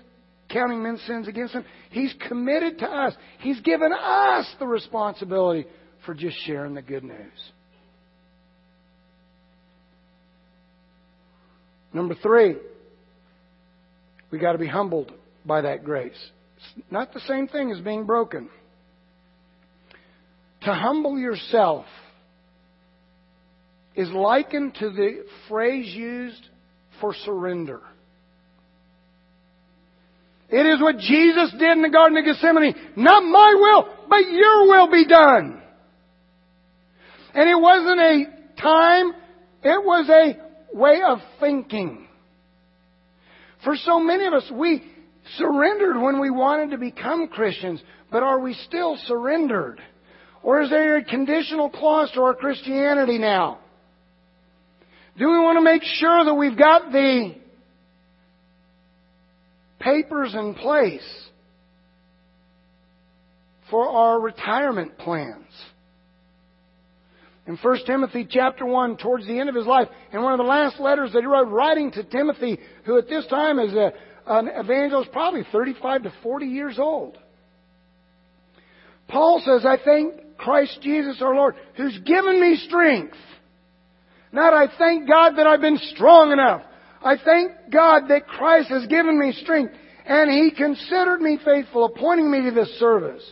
counting 0.49 0.83
men's 0.83 1.01
sins 1.07 1.27
against 1.27 1.55
him. 1.55 1.65
He's 1.89 2.13
committed 2.27 2.77
to 2.79 2.85
us. 2.85 3.13
He's 3.39 3.59
given 3.61 3.91
us 3.91 4.45
the 4.59 4.67
responsibility 4.67 5.65
for 6.05 6.13
just 6.13 6.37
sharing 6.45 6.75
the 6.75 6.83
good 6.83 7.03
news. 7.03 7.51
Number 11.91 12.15
three, 12.21 12.57
we 14.29 14.37
got 14.37 14.51
to 14.51 14.57
be 14.57 14.67
humbled 14.67 15.11
by 15.45 15.61
that 15.61 15.83
grace. 15.83 16.11
It's 16.57 16.85
not 16.91 17.13
the 17.13 17.21
same 17.21 17.47
thing 17.47 17.71
as 17.71 17.79
being 17.79 18.05
broken. 18.05 18.49
To 20.65 20.73
humble 20.73 21.19
yourself 21.19 21.85
is 23.95 24.09
likened 24.09 24.75
to 24.79 24.89
the 24.89 25.25
phrase 25.47 25.93
used 25.93 26.43
for 26.99 27.13
surrender. 27.23 27.81
It 30.49 30.65
is 30.65 30.81
what 30.81 30.97
Jesus 30.97 31.51
did 31.51 31.71
in 31.71 31.83
the 31.83 31.89
Garden 31.89 32.17
of 32.17 32.25
Gethsemane. 32.25 32.75
Not 32.95 33.21
my 33.21 33.53
will, 33.57 34.07
but 34.09 34.31
your 34.31 34.67
will 34.67 34.91
be 34.91 35.05
done. 35.07 35.61
And 37.35 37.49
it 37.49 37.61
wasn't 37.61 37.99
a 37.99 38.23
time, 38.59 39.11
it 39.63 39.85
was 39.85 40.09
a 40.09 40.75
way 40.75 41.01
of 41.07 41.19
thinking. 41.39 42.07
For 43.63 43.75
so 43.75 43.99
many 43.99 44.25
of 44.25 44.33
us, 44.33 44.51
we 44.51 44.83
surrendered 45.37 46.01
when 46.01 46.19
we 46.19 46.31
wanted 46.31 46.71
to 46.71 46.77
become 46.77 47.27
Christians, 47.27 47.83
but 48.11 48.23
are 48.23 48.39
we 48.39 48.53
still 48.53 48.97
surrendered? 49.05 49.79
Or 50.45 50.61
is 50.61 50.69
there 50.69 50.97
a 50.97 51.03
conditional 51.03 51.71
clause 51.71 52.11
to 52.13 52.21
our 52.21 52.35
Christianity 52.35 53.17
now? 53.17 53.57
Do 55.17 55.27
we 55.27 55.39
want 55.39 55.57
to 55.57 55.63
make 55.63 55.81
sure 55.81 56.23
that 56.23 56.35
we've 56.35 56.55
got 56.55 56.91
the 56.91 57.33
papers 59.79 60.35
in 60.35 60.53
place 60.53 61.01
for 63.71 63.89
our 63.89 64.21
retirement 64.21 64.99
plans? 64.99 65.47
In 67.47 67.57
1 67.57 67.77
Timothy 67.87 68.27
chapter 68.29 68.67
1, 68.67 68.97
towards 68.97 69.25
the 69.25 69.39
end 69.39 69.49
of 69.49 69.55
his 69.55 69.65
life, 69.65 69.87
in 70.13 70.21
one 70.21 70.33
of 70.33 70.37
the 70.37 70.43
last 70.43 70.79
letters 70.79 71.11
that 71.13 71.21
he 71.21 71.25
wrote, 71.25 71.47
writing 71.47 71.89
to 71.93 72.03
Timothy, 72.03 72.59
who 72.85 72.99
at 72.99 73.09
this 73.09 73.25
time 73.31 73.57
is 73.57 73.73
a, 73.73 73.93
an 74.27 74.47
evangelist, 74.53 75.11
probably 75.11 75.41
35 75.51 76.03
to 76.03 76.13
40 76.21 76.45
years 76.45 76.77
old. 76.77 77.17
Paul 79.07 79.41
says, 79.45 79.65
I 79.65 79.77
thank 79.83 80.37
Christ 80.37 80.79
Jesus 80.81 81.21
our 81.21 81.35
Lord, 81.35 81.55
who's 81.77 81.97
given 81.99 82.41
me 82.41 82.55
strength. 82.67 83.15
Not 84.31 84.53
I 84.53 84.67
thank 84.77 85.07
God 85.07 85.35
that 85.37 85.47
I've 85.47 85.61
been 85.61 85.79
strong 85.93 86.31
enough. 86.31 86.61
I 87.03 87.15
thank 87.23 87.51
God 87.71 88.09
that 88.09 88.27
Christ 88.27 88.69
has 88.69 88.85
given 88.87 89.19
me 89.19 89.31
strength 89.33 89.73
and 90.05 90.29
He 90.29 90.51
considered 90.51 91.21
me 91.21 91.39
faithful, 91.43 91.85
appointing 91.85 92.29
me 92.29 92.43
to 92.43 92.51
this 92.51 92.79
service. 92.79 93.23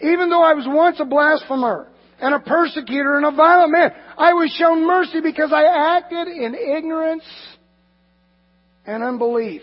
Even 0.00 0.30
though 0.30 0.42
I 0.42 0.54
was 0.54 0.66
once 0.68 0.98
a 1.00 1.04
blasphemer 1.04 1.88
and 2.20 2.34
a 2.34 2.40
persecutor 2.40 3.16
and 3.16 3.26
a 3.26 3.30
violent 3.30 3.72
man, 3.72 3.90
I 4.18 4.32
was 4.34 4.50
shown 4.58 4.86
mercy 4.86 5.20
because 5.22 5.52
I 5.52 5.96
acted 5.96 6.28
in 6.28 6.54
ignorance 6.54 7.24
and 8.86 9.02
unbelief. 9.02 9.62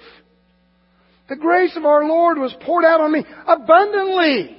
The 1.30 1.36
grace 1.36 1.76
of 1.76 1.86
our 1.86 2.08
Lord 2.08 2.38
was 2.38 2.56
poured 2.62 2.86
out 2.86 3.02
on 3.02 3.12
me 3.12 3.26
abundantly. 3.48 4.57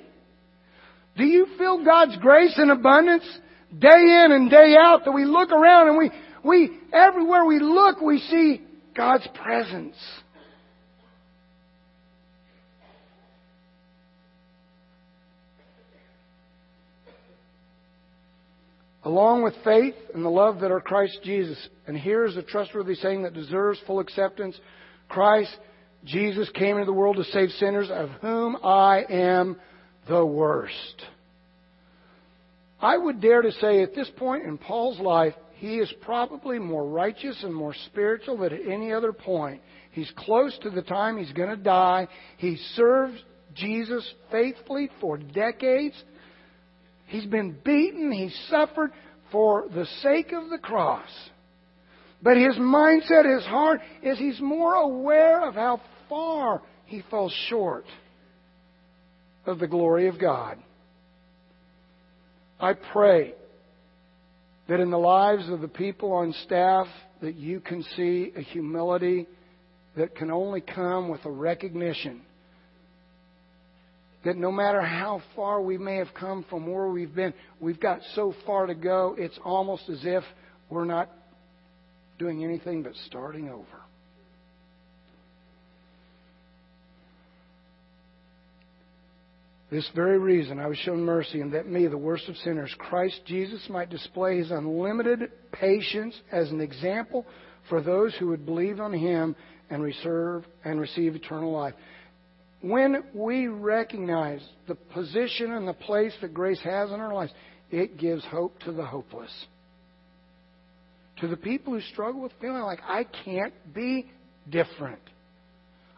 Do 1.19 1.25
you 1.25 1.49
feel 1.59 1.85
God's 1.85 2.17
grace 2.19 2.55
in 2.59 2.71
abundance 2.71 3.25
day 3.77 3.89
in 3.89 4.29
and 4.31 4.49
day 4.49 4.77
out 4.81 5.05
that 5.05 5.11
we 5.11 5.25
look 5.25 5.51
around 5.51 5.89
and 5.89 5.99
we, 5.99 6.11
we, 6.45 6.71
everywhere 6.93 7.45
we 7.45 7.59
look, 7.59 8.01
we 8.01 8.19
see 8.19 8.63
God's 8.97 9.27
presence. 9.35 9.97
Along 19.03 19.43
with 19.43 19.55
faith 19.65 19.95
and 20.15 20.25
the 20.25 20.29
love 20.29 20.61
that 20.61 20.71
are 20.71 20.81
Christ 20.81 21.19
Jesus. 21.25 21.59
And 21.89 21.97
here 21.97 22.27
is 22.27 22.37
a 22.37 22.43
trustworthy 22.43 22.95
saying 22.95 23.25
that 23.25 23.35
deserves 23.35 23.81
full 23.89 23.99
acceptance. 23.99 24.57
Christ 25.09 25.57
Jesus 26.05 26.49
came 26.55 26.77
into 26.77 26.87
the 26.87 26.93
world 26.93 27.17
to 27.17 27.25
save 27.25 27.51
sinners, 27.53 27.89
of 27.91 28.11
whom 28.21 28.57
I 28.63 29.05
am 29.09 29.57
the 30.09 30.25
worst. 30.25 31.03
I 32.81 32.97
would 32.97 33.21
dare 33.21 33.43
to 33.43 33.53
say 33.53 33.83
at 33.83 33.95
this 33.95 34.11
point 34.17 34.45
in 34.45 34.59
Paul's 34.59 35.01
life, 35.01 35.35
he 35.57 35.79
is 35.79 35.93
probably 36.03 36.59
more 36.59 36.87
righteous 36.87 37.43
and 37.43 37.55
more 37.55 37.75
spiritual 37.87 38.39
than 38.39 38.53
at 38.53 38.67
any 38.69 38.93
other 38.93 39.13
point. 39.13 39.61
He's 39.91 40.13
close 40.17 40.57
to 40.63 40.71
the 40.71 40.83
time 40.83 41.19
he's 41.19 41.33
going 41.33 41.49
to 41.49 41.57
die. 41.57 42.07
He 42.37 42.57
served 42.75 43.17
Jesus 43.55 44.09
faithfully 44.31 44.91
for 45.01 45.19
decades. 45.19 46.01
He's 47.07 47.27
been 47.27 47.57
beaten. 47.65 48.13
He's 48.13 48.39
suffered 48.49 48.93
for 49.33 49.67
the 49.75 49.87
sake 50.03 50.33
of 50.33 50.51
the 50.51 50.59
cross. 50.59 51.09
But 52.23 52.37
his 52.37 52.57
mindset, 52.57 53.35
his 53.35 53.45
heart, 53.47 53.81
is 54.03 54.19
he's 54.19 54.41
more 54.41 54.75
aware 54.75 55.49
of 55.49 55.55
how 55.55 55.81
far 56.09 56.63
he 56.87 57.03
falls 57.11 57.33
short 57.49 57.85
of 59.49 59.59
the 59.59 59.67
glory 59.67 60.09
of 60.09 60.19
God. 60.21 60.59
I 62.61 62.75
pray 62.75 63.35
that 64.69 64.81
in 64.81 64.91
the 64.91 64.99
lives 64.99 65.49
of 65.49 65.61
the 65.61 65.69
people 65.69 66.13
on 66.13 66.35
staff 66.45 66.87
that 67.23 67.35
you 67.35 67.61
can 67.61 67.83
see 67.97 68.33
a 68.37 68.43
humility 68.43 69.27
that 69.97 70.15
can 70.15 70.31
only 70.31 70.61
come 70.61 71.09
with 71.09 71.25
a 71.25 71.31
recognition 71.31 72.21
that 74.25 74.37
no 74.37 74.53
matter 74.53 74.83
how 74.83 75.23
far 75.35 75.63
we 75.63 75.79
may 75.79 75.97
have 75.97 76.13
come 76.19 76.45
from 76.51 76.71
where 76.71 76.89
we've 76.89 77.15
been, 77.15 77.33
we've 77.61 77.81
got 77.81 78.01
so 78.15 78.35
far 78.45 78.67
to 78.67 78.75
go, 78.75 79.15
it's 79.17 79.39
almost 79.45 79.89
as 79.89 80.01
if 80.03 80.25
we're 80.69 80.85
not 80.85 81.09
doing 82.19 82.45
anything 82.45 82.83
but 82.83 82.93
starting 83.07 83.49
over. 83.49 83.65
This 89.71 89.89
very 89.95 90.19
reason 90.19 90.59
I 90.59 90.67
was 90.67 90.79
shown 90.79 91.05
mercy, 91.05 91.43
and 91.43 91.53
that 91.53 91.69
me, 91.69 91.87
the 91.87 91.99
worst 91.99 92.29
of 92.29 92.37
sinners, 92.39 92.75
Christ 92.79 93.21
Jesus, 93.27 93.69
might 93.69 93.91
display 93.91 94.39
his 94.39 94.51
unlimited 94.51 95.31
patience 95.53 96.19
as 96.33 96.51
an 96.51 96.61
example 96.61 97.27
for 97.69 97.83
those 97.83 98.15
who 98.17 98.29
would 98.29 98.47
believe 98.47 98.81
on 98.81 98.95
him 98.95 99.37
and 99.69 99.83
receive, 99.83 100.49
and 100.65 100.81
receive 100.81 101.15
eternal 101.15 101.53
life. 101.53 101.75
When 102.63 103.05
we 103.15 103.47
recognize 103.47 104.43
the 104.67 104.75
position 104.75 105.53
and 105.53 105.69
the 105.69 105.75
place 105.75 106.15
that 106.23 106.33
grace 106.33 106.61
has 106.65 106.91
in 106.91 106.99
our 106.99 107.13
lives, 107.13 107.33
it 107.71 107.99
gives 107.99 108.25
hope 108.25 108.59
to 108.61 108.73
the 108.73 108.87
hopeless. 108.87 109.33
To 111.21 111.29
the 111.29 111.37
people 111.37 111.75
who 111.75 111.81
struggle 111.83 112.23
with 112.23 112.33
feeling 112.41 112.63
like, 112.63 112.81
I 112.83 113.05
can't 113.25 113.53
be 113.75 114.11
different. 114.49 115.03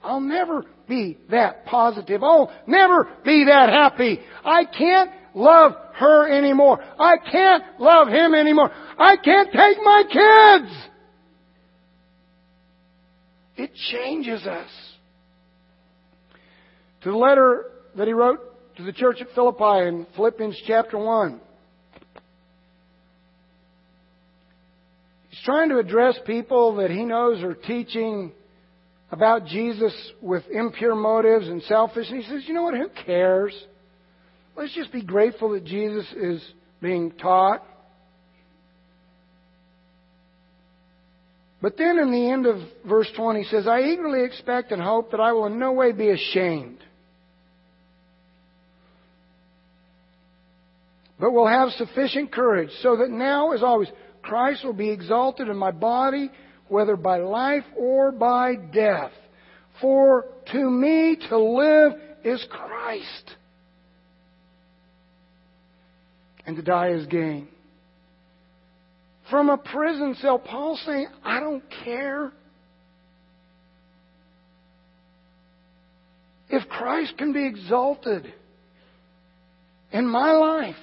I'll 0.03 0.21
never 0.21 0.65
be 0.89 1.19
that 1.31 1.67
positive. 1.67 2.23
I'll 2.23 2.53
never 2.67 3.09
be 3.25 3.45
that 3.45 3.69
happy. 3.71 4.21
I 4.45 4.65
can't 4.65 5.11
love 5.35 5.73
her 5.95 6.29
anymore. 6.29 6.83
I 6.99 7.17
can't 7.19 7.63
love 7.79 8.09
him 8.09 8.35
anymore. 8.35 8.71
I 8.99 9.17
can't 9.17 9.49
take 9.53 9.79
my 9.83 10.03
kids. 10.05 10.89
It 13.57 13.75
changes 13.93 14.47
us. 14.47 14.71
To 17.03 17.11
the 17.11 17.17
letter 17.17 17.65
that 17.97 18.07
he 18.07 18.13
wrote 18.13 18.41
to 18.77 18.83
the 18.83 18.93
church 18.93 19.21
at 19.21 19.29
Philippi 19.35 19.87
in 19.87 20.07
Philippians 20.17 20.61
chapter 20.67 20.99
1. 20.99 21.41
He's 25.29 25.41
trying 25.45 25.69
to 25.69 25.79
address 25.79 26.19
people 26.27 26.77
that 26.77 26.91
he 26.91 27.05
knows 27.05 27.43
are 27.43 27.55
teaching 27.55 28.33
about 29.11 29.47
Jesus 29.47 29.93
with 30.21 30.45
impure 30.51 30.95
motives 30.95 31.49
and 31.49 31.63
selfish. 31.65 32.09
And 32.09 32.23
he 32.23 32.29
says, 32.29 32.45
you 32.47 32.55
know 32.55 32.63
what? 32.63 32.75
Who 32.75 32.89
cares? 33.05 33.55
Let's 34.57 34.75
just 34.75 34.93
be 34.93 35.03
grateful 35.03 35.51
that 35.51 35.65
Jesus 35.65 36.07
is 36.17 36.45
being 36.81 37.13
taught. 37.13 37.65
But 41.63 41.77
then 41.77 41.99
in 41.99 42.11
the 42.11 42.31
end 42.31 42.47
of 42.47 42.57
verse 42.89 43.11
20, 43.17 43.43
he 43.43 43.49
says, 43.49 43.67
I 43.67 43.81
eagerly 43.83 44.25
expect 44.25 44.73
and 44.73 44.81
hope 44.81 45.11
that 45.11 45.21
I 45.21 45.33
will 45.33 45.47
in 45.47 45.59
no 45.59 45.73
way 45.73 45.93
be 45.93 46.09
ashamed. 46.09 46.79
But 51.19 51.33
will 51.33 51.47
have 51.47 51.71
sufficient 51.73 52.33
courage 52.33 52.71
so 52.81 52.97
that 52.97 53.11
now, 53.11 53.53
as 53.53 53.63
always, 53.63 53.89
Christ 54.23 54.65
will 54.65 54.73
be 54.73 54.89
exalted 54.89 55.49
in 55.49 55.57
my 55.57 55.71
body 55.71 56.31
whether 56.71 56.97
by 56.97 57.19
life 57.19 57.65
or 57.77 58.13
by 58.13 58.55
death. 58.55 59.13
For 59.81 60.27
to 60.53 60.71
me 60.71 61.17
to 61.29 61.39
live 61.39 61.93
is 62.25 62.45
Christ, 62.51 63.37
and 66.47 66.57
to 66.57 66.63
die 66.63 66.91
is 66.91 67.07
gain. 67.07 67.49
From 69.31 69.49
a 69.49 69.59
prison 69.59 70.17
cell, 70.21 70.39
Paul's 70.39 70.83
saying, 70.85 71.07
I 71.25 71.41
don't 71.41 71.63
care. 71.85 72.33
If 76.49 76.69
Christ 76.69 77.15
can 77.17 77.33
be 77.33 77.47
exalted 77.47 78.33
in 79.93 80.07
my 80.07 80.33
life, 80.33 80.75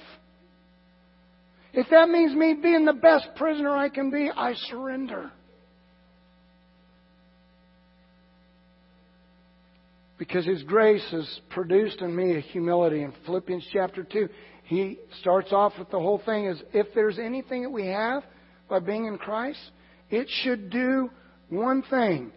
if 1.74 1.88
that 1.90 2.08
means 2.08 2.34
me 2.34 2.54
being 2.54 2.86
the 2.86 2.94
best 2.94 3.28
prisoner 3.36 3.76
I 3.76 3.90
can 3.90 4.10
be, 4.10 4.30
I 4.34 4.54
surrender. 4.54 5.30
Because 10.18 10.44
His 10.44 10.62
grace 10.64 11.06
has 11.12 11.40
produced 11.50 12.00
in 12.00 12.14
me 12.14 12.36
a 12.36 12.40
humility. 12.40 13.02
In 13.02 13.12
Philippians 13.24 13.66
chapter 13.72 14.02
2, 14.02 14.28
he 14.64 14.98
starts 15.20 15.52
off 15.52 15.72
with 15.78 15.90
the 15.90 15.98
whole 15.98 16.20
thing 16.26 16.44
is 16.44 16.60
if 16.74 16.88
there's 16.94 17.18
anything 17.18 17.62
that 17.62 17.70
we 17.70 17.86
have 17.86 18.22
by 18.68 18.80
being 18.80 19.06
in 19.06 19.16
Christ, 19.16 19.58
it 20.10 20.28
should 20.42 20.68
do 20.68 21.08
one 21.48 21.82
thing. 21.88 22.32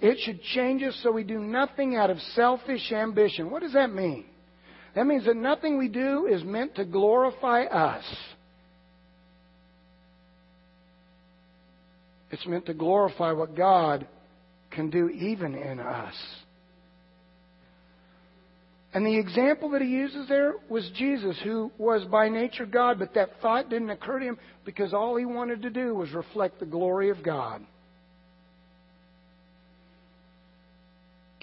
It 0.00 0.18
should 0.24 0.42
change 0.42 0.82
us 0.82 0.98
so 1.02 1.10
we 1.10 1.24
do 1.24 1.38
nothing 1.38 1.96
out 1.96 2.10
of 2.10 2.18
selfish 2.34 2.92
ambition. 2.92 3.50
What 3.50 3.62
does 3.62 3.72
that 3.72 3.92
mean? 3.92 4.26
That 4.94 5.06
means 5.06 5.24
that 5.26 5.36
nothing 5.36 5.78
we 5.78 5.88
do 5.88 6.26
is 6.26 6.42
meant 6.42 6.74
to 6.74 6.84
glorify 6.84 7.62
us. 7.62 8.04
It's 12.30 12.46
meant 12.46 12.66
to 12.66 12.74
glorify 12.74 13.32
what 13.32 13.56
God 13.56 14.06
can 14.70 14.90
do 14.90 15.08
even 15.08 15.54
in 15.54 15.80
us. 15.80 16.14
And 18.92 19.06
the 19.06 19.18
example 19.18 19.70
that 19.70 19.82
he 19.82 19.88
uses 19.88 20.28
there 20.28 20.54
was 20.68 20.90
Jesus, 20.96 21.36
who 21.44 21.70
was 21.78 22.04
by 22.06 22.28
nature 22.28 22.66
God, 22.66 22.98
but 22.98 23.14
that 23.14 23.40
thought 23.40 23.70
didn't 23.70 23.90
occur 23.90 24.18
to 24.18 24.24
him 24.24 24.38
because 24.64 24.92
all 24.92 25.16
he 25.16 25.24
wanted 25.24 25.62
to 25.62 25.70
do 25.70 25.94
was 25.94 26.10
reflect 26.12 26.58
the 26.58 26.66
glory 26.66 27.10
of 27.10 27.22
God. 27.22 27.64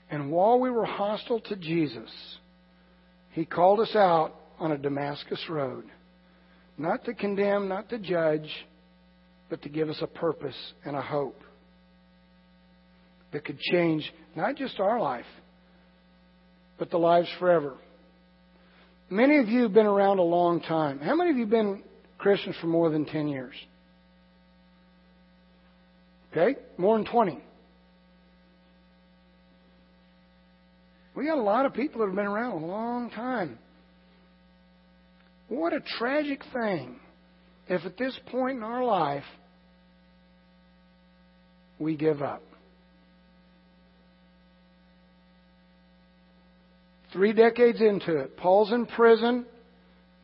And 0.09 0.31
while 0.31 0.59
we 0.59 0.69
were 0.69 0.85
hostile 0.85 1.39
to 1.41 1.55
Jesus, 1.55 2.09
he 3.31 3.45
called 3.45 3.79
us 3.79 3.95
out 3.95 4.33
on 4.59 4.71
a 4.71 4.77
Damascus 4.77 5.43
road. 5.49 5.85
Not 6.77 7.05
to 7.05 7.13
condemn, 7.13 7.67
not 7.67 7.89
to 7.89 7.97
judge, 7.97 8.49
but 9.49 9.61
to 9.63 9.69
give 9.69 9.89
us 9.89 9.97
a 10.01 10.07
purpose 10.07 10.55
and 10.85 10.95
a 10.95 11.01
hope 11.01 11.41
that 13.31 13.45
could 13.45 13.59
change 13.59 14.11
not 14.35 14.55
just 14.55 14.79
our 14.79 14.99
life, 14.99 15.25
but 16.77 16.89
the 16.89 16.97
lives 16.97 17.27
forever. 17.39 17.75
Many 19.09 19.37
of 19.37 19.47
you 19.47 19.63
have 19.63 19.73
been 19.73 19.85
around 19.85 20.19
a 20.19 20.23
long 20.23 20.61
time. 20.61 20.99
How 20.99 21.15
many 21.15 21.31
of 21.31 21.37
you 21.37 21.43
have 21.43 21.51
been 21.51 21.83
Christians 22.17 22.55
for 22.59 22.67
more 22.67 22.89
than 22.89 23.05
10 23.05 23.27
years? 23.27 23.55
Okay? 26.31 26.59
More 26.77 26.97
than 26.97 27.05
20. 27.05 27.39
We 31.15 31.25
got 31.25 31.37
a 31.37 31.41
lot 31.41 31.65
of 31.65 31.73
people 31.73 32.01
that 32.01 32.07
have 32.07 32.15
been 32.15 32.25
around 32.25 32.61
a 32.61 32.65
long 32.65 33.09
time. 33.09 33.57
What 35.47 35.73
a 35.73 35.79
tragic 35.97 36.41
thing 36.53 36.99
if 37.67 37.85
at 37.85 37.97
this 37.97 38.17
point 38.29 38.57
in 38.57 38.63
our 38.63 38.83
life 38.83 39.23
we 41.79 41.95
give 41.95 42.21
up. 42.21 42.43
Three 47.13 47.33
decades 47.33 47.79
into 47.81 48.17
it, 48.17 48.37
Paul's 48.37 48.71
in 48.71 48.85
prison, 48.85 49.45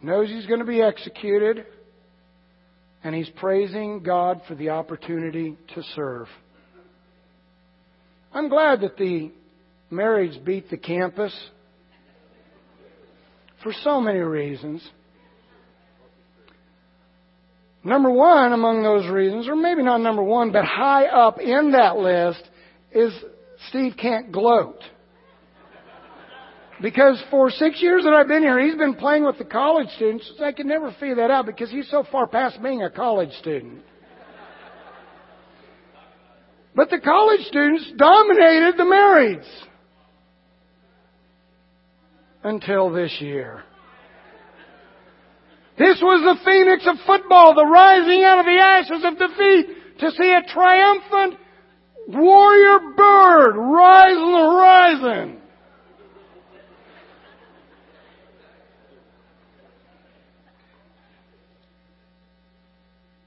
knows 0.01 0.27
he's 0.27 0.45
going 0.45 0.59
to 0.59 0.65
be 0.65 0.81
executed, 0.81 1.65
and 3.03 3.15
he's 3.15 3.29
praising 3.37 4.03
God 4.03 4.41
for 4.47 4.55
the 4.55 4.69
opportunity 4.69 5.57
to 5.75 5.83
serve. 5.95 6.27
I'm 8.33 8.49
glad 8.49 8.81
that 8.81 8.97
the 8.97 9.31
marriage 9.89 10.43
beat 10.43 10.69
the 10.69 10.77
campus 10.77 11.33
for 13.61 13.71
so 13.83 14.01
many 14.01 14.19
reasons. 14.19 14.85
Number 17.83 18.11
one 18.11 18.53
among 18.53 18.81
those 18.81 19.09
reasons, 19.09 19.47
or 19.47 19.55
maybe 19.55 19.83
not 19.83 20.01
number 20.01 20.23
one, 20.23 20.51
but 20.51 20.65
high 20.65 21.05
up 21.05 21.39
in 21.39 21.71
that 21.71 21.97
list, 21.97 22.43
is 22.91 23.13
Steve 23.69 23.93
can't 23.97 24.31
gloat. 24.31 24.81
Because 26.83 27.23
for 27.31 27.49
six 27.49 27.81
years 27.81 28.03
that 28.03 28.11
I've 28.11 28.27
been 28.27 28.43
here, 28.43 28.59
he's 28.59 28.75
been 28.75 28.95
playing 28.95 29.23
with 29.23 29.37
the 29.37 29.45
college 29.45 29.87
students. 29.95 30.29
I 30.43 30.51
could 30.51 30.65
never 30.65 30.91
figure 30.99 31.15
that 31.15 31.31
out 31.31 31.45
because 31.45 31.71
he's 31.71 31.89
so 31.89 32.03
far 32.11 32.27
past 32.27 32.61
being 32.61 32.83
a 32.83 32.91
college 32.91 33.31
student. 33.39 33.81
But 36.75 36.89
the 36.89 36.99
college 36.99 37.39
students 37.47 37.89
dominated 37.95 38.73
the 38.75 38.83
marrieds. 38.83 39.47
Until 42.43 42.91
this 42.91 43.15
year. 43.21 43.63
This 45.77 46.01
was 46.01 46.37
the 46.37 46.43
phoenix 46.43 46.85
of 46.85 46.97
football, 47.07 47.55
the 47.55 47.65
rising 47.65 48.25
out 48.25 48.39
of 48.39 48.45
the 48.45 48.59
ashes 48.59 49.03
of 49.05 49.17
defeat 49.17 49.99
to 49.99 50.11
see 50.11 50.33
a 50.33 50.53
triumphant 50.53 51.39
warrior 52.09 52.79
bird 52.97 53.55
rise 53.55 54.17
on 54.17 54.33
the 54.33 55.07
horizon. 55.13 55.42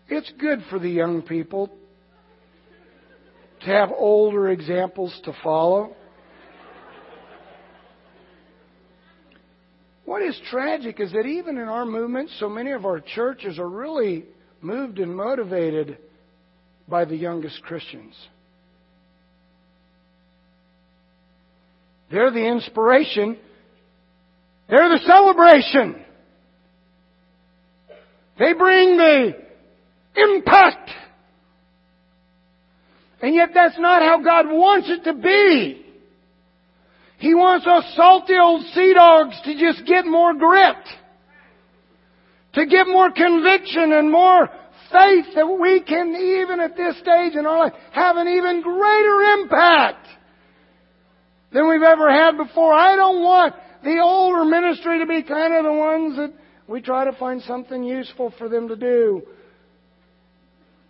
It's 0.08 0.30
good 0.38 0.60
for 0.70 0.78
the 0.78 0.88
young 0.88 1.22
people 1.22 1.70
to 3.60 3.66
have 3.66 3.90
older 3.96 4.50
examples 4.50 5.18
to 5.24 5.32
follow. 5.42 5.96
What 10.04 10.22
is 10.22 10.40
tragic 10.50 11.00
is 11.00 11.10
that 11.12 11.26
even 11.26 11.58
in 11.58 11.68
our 11.68 11.84
movement, 11.84 12.30
so 12.38 12.48
many 12.48 12.70
of 12.70 12.84
our 12.84 13.00
churches 13.00 13.58
are 13.58 13.68
really 13.68 14.24
moved 14.60 15.00
and 15.00 15.14
motivated 15.14 15.98
by 16.88 17.04
the 17.04 17.16
youngest 17.16 17.60
Christians. 17.62 18.14
They're 22.08 22.30
the 22.30 22.46
inspiration. 22.46 23.36
They're 24.68 24.88
the 24.88 25.00
celebration. 25.04 26.04
They 28.38 28.52
bring 28.52 28.96
the 28.96 29.45
impact. 30.16 30.90
And 33.22 33.34
yet 33.34 33.50
that's 33.54 33.78
not 33.78 34.02
how 34.02 34.22
God 34.22 34.46
wants 34.48 34.88
it 34.90 35.04
to 35.04 35.14
be. 35.14 35.84
He 37.18 37.34
wants 37.34 37.66
us 37.66 37.84
salty 37.96 38.34
old 38.34 38.62
sea 38.74 38.92
dogs 38.94 39.40
to 39.44 39.58
just 39.58 39.86
get 39.86 40.04
more 40.04 40.34
grit. 40.34 40.76
To 42.54 42.66
get 42.66 42.86
more 42.86 43.10
conviction 43.10 43.92
and 43.92 44.10
more 44.10 44.48
faith 44.92 45.26
that 45.34 45.46
we 45.46 45.80
can, 45.80 46.14
even 46.14 46.60
at 46.60 46.76
this 46.76 46.98
stage 46.98 47.34
in 47.34 47.46
our 47.46 47.58
life, 47.58 47.72
have 47.92 48.16
an 48.16 48.28
even 48.28 48.62
greater 48.62 49.22
impact 49.40 50.06
than 51.52 51.68
we've 51.68 51.82
ever 51.82 52.10
had 52.10 52.36
before. 52.36 52.72
I 52.72 52.96
don't 52.96 53.22
want 53.22 53.54
the 53.82 53.98
older 54.02 54.44
ministry 54.44 54.98
to 55.00 55.06
be 55.06 55.22
kind 55.22 55.54
of 55.54 55.64
the 55.64 55.72
ones 55.72 56.16
that 56.16 56.32
we 56.68 56.80
try 56.80 57.04
to 57.04 57.12
find 57.18 57.42
something 57.42 57.82
useful 57.82 58.32
for 58.38 58.48
them 58.48 58.68
to 58.68 58.76
do 58.76 59.22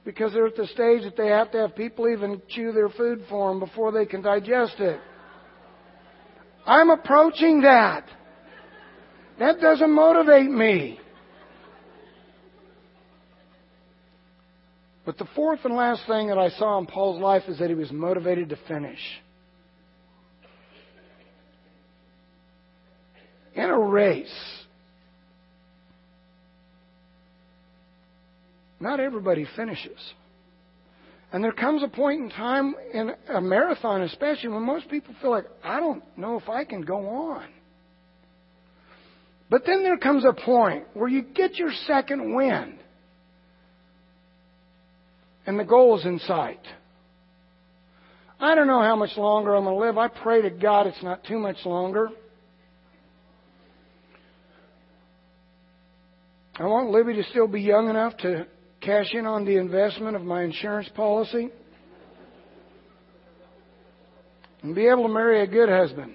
because 0.06 0.32
they're 0.32 0.46
at 0.46 0.54
the 0.54 0.68
stage 0.68 1.02
that 1.02 1.16
they 1.16 1.26
have 1.26 1.50
to 1.50 1.58
have 1.58 1.74
people 1.74 2.08
even 2.08 2.40
chew 2.48 2.70
their 2.70 2.88
food 2.88 3.24
for 3.28 3.50
them 3.50 3.58
before 3.58 3.90
they 3.90 4.06
can 4.06 4.22
digest 4.22 4.78
it. 4.78 5.00
I'm 6.64 6.90
approaching 6.90 7.62
that. 7.62 8.04
That 9.40 9.60
doesn't 9.60 9.90
motivate 9.90 10.48
me. 10.48 11.00
But 15.04 15.18
the 15.18 15.26
fourth 15.34 15.60
and 15.64 15.74
last 15.74 16.06
thing 16.06 16.28
that 16.28 16.38
I 16.38 16.50
saw 16.50 16.78
in 16.78 16.86
Paul's 16.86 17.20
life 17.20 17.42
is 17.48 17.58
that 17.58 17.68
he 17.68 17.74
was 17.74 17.90
motivated 17.90 18.48
to 18.50 18.58
finish. 18.68 19.00
In 23.56 23.64
a 23.64 23.78
race, 23.78 24.28
Not 28.78 29.00
everybody 29.00 29.46
finishes. 29.56 29.98
And 31.32 31.42
there 31.42 31.52
comes 31.52 31.82
a 31.82 31.88
point 31.88 32.22
in 32.22 32.30
time 32.30 32.74
in 32.92 33.10
a 33.28 33.40
marathon, 33.40 34.02
especially, 34.02 34.50
when 34.50 34.62
most 34.62 34.88
people 34.88 35.14
feel 35.20 35.30
like, 35.30 35.46
I 35.64 35.80
don't 35.80 36.02
know 36.16 36.38
if 36.38 36.48
I 36.48 36.64
can 36.64 36.82
go 36.82 37.08
on. 37.08 37.46
But 39.48 39.62
then 39.66 39.82
there 39.82 39.96
comes 39.96 40.24
a 40.24 40.32
point 40.32 40.84
where 40.94 41.08
you 41.08 41.22
get 41.22 41.56
your 41.56 41.70
second 41.86 42.34
wind. 42.34 42.78
And 45.46 45.58
the 45.58 45.64
goal 45.64 45.98
is 45.98 46.04
in 46.04 46.18
sight. 46.20 46.60
I 48.38 48.54
don't 48.54 48.66
know 48.66 48.82
how 48.82 48.96
much 48.96 49.16
longer 49.16 49.54
I'm 49.54 49.64
going 49.64 49.76
to 49.76 49.84
live. 49.84 49.98
I 49.98 50.08
pray 50.08 50.42
to 50.42 50.50
God 50.50 50.86
it's 50.86 51.02
not 51.02 51.24
too 51.24 51.38
much 51.38 51.56
longer. 51.64 52.08
I 56.58 56.64
want 56.64 56.90
Libby 56.90 57.14
to 57.14 57.24
still 57.30 57.46
be 57.46 57.60
young 57.60 57.88
enough 57.88 58.16
to 58.18 58.46
cash 58.86 59.12
in 59.14 59.26
on 59.26 59.44
the 59.44 59.56
investment 59.56 60.14
of 60.14 60.22
my 60.22 60.44
insurance 60.44 60.88
policy 60.94 61.50
and 64.62 64.74
be 64.76 64.86
able 64.86 65.02
to 65.02 65.12
marry 65.12 65.42
a 65.42 65.46
good 65.46 65.68
husband. 65.68 66.14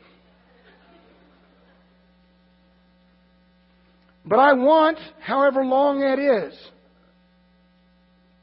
But 4.26 4.40
I 4.40 4.54
want, 4.54 4.98
however 5.20 5.66
long 5.66 6.00
that 6.00 6.18
is, 6.18 6.58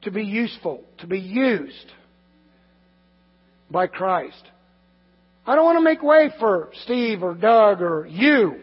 to 0.02 0.10
be 0.10 0.24
useful, 0.24 0.84
to 0.98 1.06
be 1.06 1.20
used 1.20 1.92
by 3.70 3.86
Christ. 3.86 4.42
I 5.46 5.54
don't 5.54 5.64
want 5.64 5.78
to 5.78 5.84
make 5.84 6.02
way 6.02 6.30
for 6.38 6.70
Steve 6.82 7.22
or 7.22 7.32
Doug 7.34 7.80
or 7.80 8.06
you. 8.06 8.60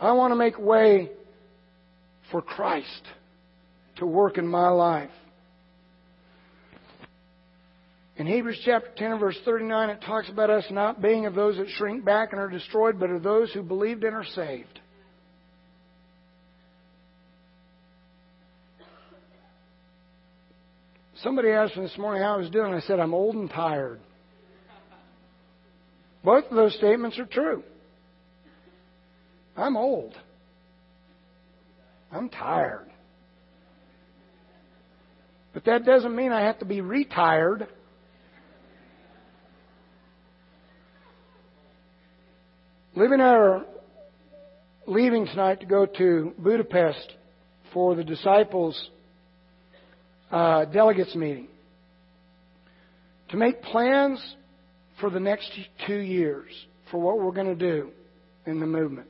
I 0.00 0.10
want 0.12 0.32
to 0.32 0.36
make 0.36 0.58
way 0.58 1.10
for 2.32 2.42
Christ 2.42 3.02
to 3.96 4.06
work 4.06 4.38
in 4.38 4.48
my 4.48 4.68
life. 4.68 5.10
In 8.16 8.26
Hebrews 8.26 8.60
chapter 8.64 8.90
10 8.96 9.20
verse 9.20 9.38
39, 9.44 9.90
it 9.90 10.00
talks 10.02 10.28
about 10.28 10.50
us 10.50 10.64
not 10.70 11.00
being 11.00 11.26
of 11.26 11.34
those 11.34 11.56
that 11.56 11.68
shrink 11.76 12.04
back 12.04 12.32
and 12.32 12.40
are 12.40 12.48
destroyed, 12.48 12.98
but 12.98 13.10
of 13.10 13.22
those 13.22 13.52
who 13.52 13.62
believed 13.62 14.02
and 14.02 14.14
are 14.14 14.24
saved. 14.24 14.80
Somebody 21.22 21.50
asked 21.50 21.76
me 21.76 21.84
this 21.84 21.96
morning 21.96 22.22
how 22.22 22.34
I 22.34 22.38
was 22.38 22.50
doing. 22.50 22.74
I 22.74 22.80
said, 22.80 22.98
I'm 22.98 23.14
old 23.14 23.36
and 23.36 23.48
tired. 23.48 24.00
Both 26.24 26.46
of 26.50 26.56
those 26.56 26.74
statements 26.74 27.18
are 27.18 27.26
true. 27.26 27.62
I'm 29.56 29.76
old. 29.76 30.14
I'm 32.12 32.28
tired. 32.28 32.90
But 35.54 35.64
that 35.64 35.84
doesn't 35.84 36.14
mean 36.14 36.32
I 36.32 36.42
have 36.42 36.58
to 36.60 36.64
be 36.64 36.80
retired. 36.80 37.66
Living 42.94 43.20
are 43.20 43.64
leaving 44.86 45.26
tonight 45.26 45.60
to 45.60 45.66
go 45.66 45.86
to 45.86 46.34
Budapest 46.38 47.14
for 47.72 47.94
the 47.94 48.04
disciples' 48.04 48.90
uh, 50.30 50.66
delegates 50.66 51.14
meeting 51.14 51.48
to 53.30 53.36
make 53.38 53.62
plans 53.62 54.22
for 55.00 55.08
the 55.08 55.20
next 55.20 55.50
two 55.86 55.98
years 55.98 56.52
for 56.90 57.00
what 57.00 57.18
we're 57.18 57.32
going 57.32 57.46
to 57.46 57.54
do 57.54 57.90
in 58.46 58.60
the 58.60 58.66
movement. 58.66 59.08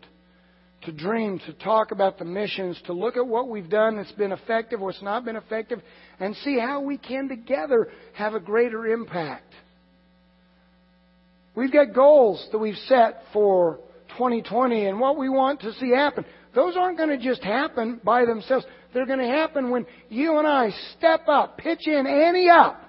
To 0.87 0.93
dream, 0.93 1.39
to 1.47 1.53
talk 1.53 1.93
about 1.93 2.19
the 2.19 2.25
missions, 2.25 2.81
to 2.87 2.93
look 2.93 3.17
at 3.17 3.25
what 3.25 3.49
we've 3.49 3.71
done 3.71 3.97
that's 3.97 4.11
been 4.13 4.33
effective, 4.33 4.81
what's 4.81 5.01
not 5.01 5.25
been 5.25 5.37
effective, 5.37 5.81
and 6.19 6.35
see 6.37 6.59
how 6.59 6.81
we 6.81 6.99
can 6.99 7.29
together 7.29 7.89
have 8.15 8.35
a 8.35 8.41
greater 8.41 8.87
impact. 8.87 9.53
We've 11.55 11.73
got 11.73 11.95
goals 11.95 12.45
that 12.51 12.59
we've 12.59 12.77
set 12.89 13.23
for 13.33 13.79
2020 14.17 14.87
and 14.87 14.99
what 14.99 15.17
we 15.17 15.29
want 15.29 15.61
to 15.61 15.73
see 15.75 15.91
happen. 15.91 16.25
Those 16.55 16.77
aren't 16.77 16.99
going 16.99 17.11
to 17.11 17.19
just 17.19 17.45
happen 17.45 18.01
by 18.03 18.25
themselves. 18.25 18.65
They're 18.93 19.07
going 19.07 19.21
to 19.21 19.27
happen 19.27 19.71
when 19.71 19.87
you 20.09 20.39
and 20.39 20.49
I 20.49 20.71
step 20.99 21.29
up, 21.29 21.59
pitch 21.59 21.87
in, 21.87 22.07
ante 22.07 22.49
up, 22.49 22.83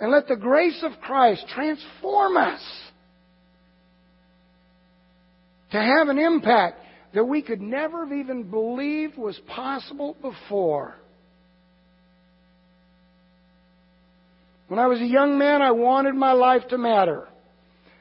and 0.00 0.10
let 0.10 0.26
the 0.26 0.36
grace 0.36 0.82
of 0.82 0.92
Christ 1.00 1.44
transform 1.54 2.36
us 2.36 2.60
to 5.72 5.78
have 5.78 6.08
an 6.08 6.18
impact 6.18 6.80
that 7.14 7.24
we 7.24 7.42
could 7.42 7.60
never 7.60 8.04
have 8.04 8.16
even 8.16 8.50
believed 8.50 9.16
was 9.16 9.38
possible 9.48 10.16
before. 10.20 10.96
When 14.68 14.78
I 14.78 14.86
was 14.86 15.00
a 15.00 15.06
young 15.06 15.38
man, 15.38 15.62
I 15.62 15.70
wanted 15.70 16.14
my 16.14 16.32
life 16.32 16.62
to 16.70 16.78
matter. 16.78 17.28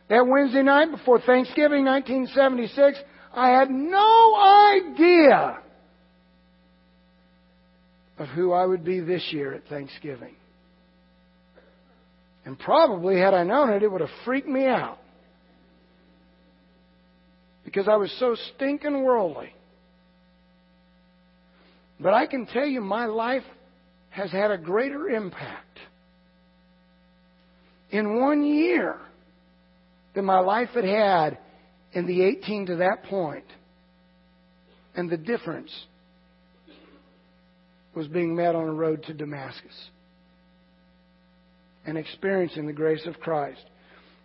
That 0.10 0.28
Wednesday 0.28 0.64
night 0.64 0.92
before 0.92 1.20
Thanksgiving 1.20 1.86
1976, 1.86 3.00
I 3.34 3.50
had 3.50 3.70
no 3.70 4.36
idea 4.36 5.60
of 8.18 8.28
who 8.30 8.54
I 8.54 8.66
would 8.66 8.84
be 8.84 9.00
this 9.00 9.28
year 9.32 9.54
at 9.54 9.68
Thanksgiving. 9.68 10.36
And 12.46 12.58
probably, 12.58 13.18
had 13.18 13.34
I 13.34 13.44
known 13.44 13.72
it, 13.74 13.84
it 13.84 13.92
would 13.92 14.02
have 14.02 14.10
freaked 14.24 14.48
me 14.48 14.66
out. 14.66 15.00
Because 17.66 17.88
I 17.90 17.96
was 17.96 18.16
so 18.20 18.36
stinking 18.56 19.04
worldly. 19.04 19.54
But 22.00 22.14
I 22.14 22.28
can 22.28 22.46
tell 22.46 22.66
you, 22.66 22.80
my 22.80 23.06
life 23.06 23.44
has 24.10 24.32
had 24.32 24.52
a 24.52 24.58
greater 24.58 25.10
impact 25.10 25.80
in 27.90 28.20
one 28.20 28.46
year 28.46 28.98
than 30.14 30.26
my 30.26 30.40
life 30.40 30.70
had 30.74 30.86
had 30.86 31.38
in 31.94 32.06
the 32.06 32.24
18 32.24 32.68
to 32.68 32.76
that 32.78 33.04
point. 33.04 33.46
And 34.96 35.10
the 35.10 35.18
difference 35.18 35.72
was 37.94 38.08
being 38.08 38.36
met 38.36 38.56
on 38.56 38.68
a 38.68 38.74
road 38.74 39.04
to 39.04 39.14
Damascus 39.14 39.90
and 41.86 41.98
experiencing 41.98 42.66
the 42.66 42.74
grace 42.74 43.06
of 43.06 43.20
Christ. 43.20 43.64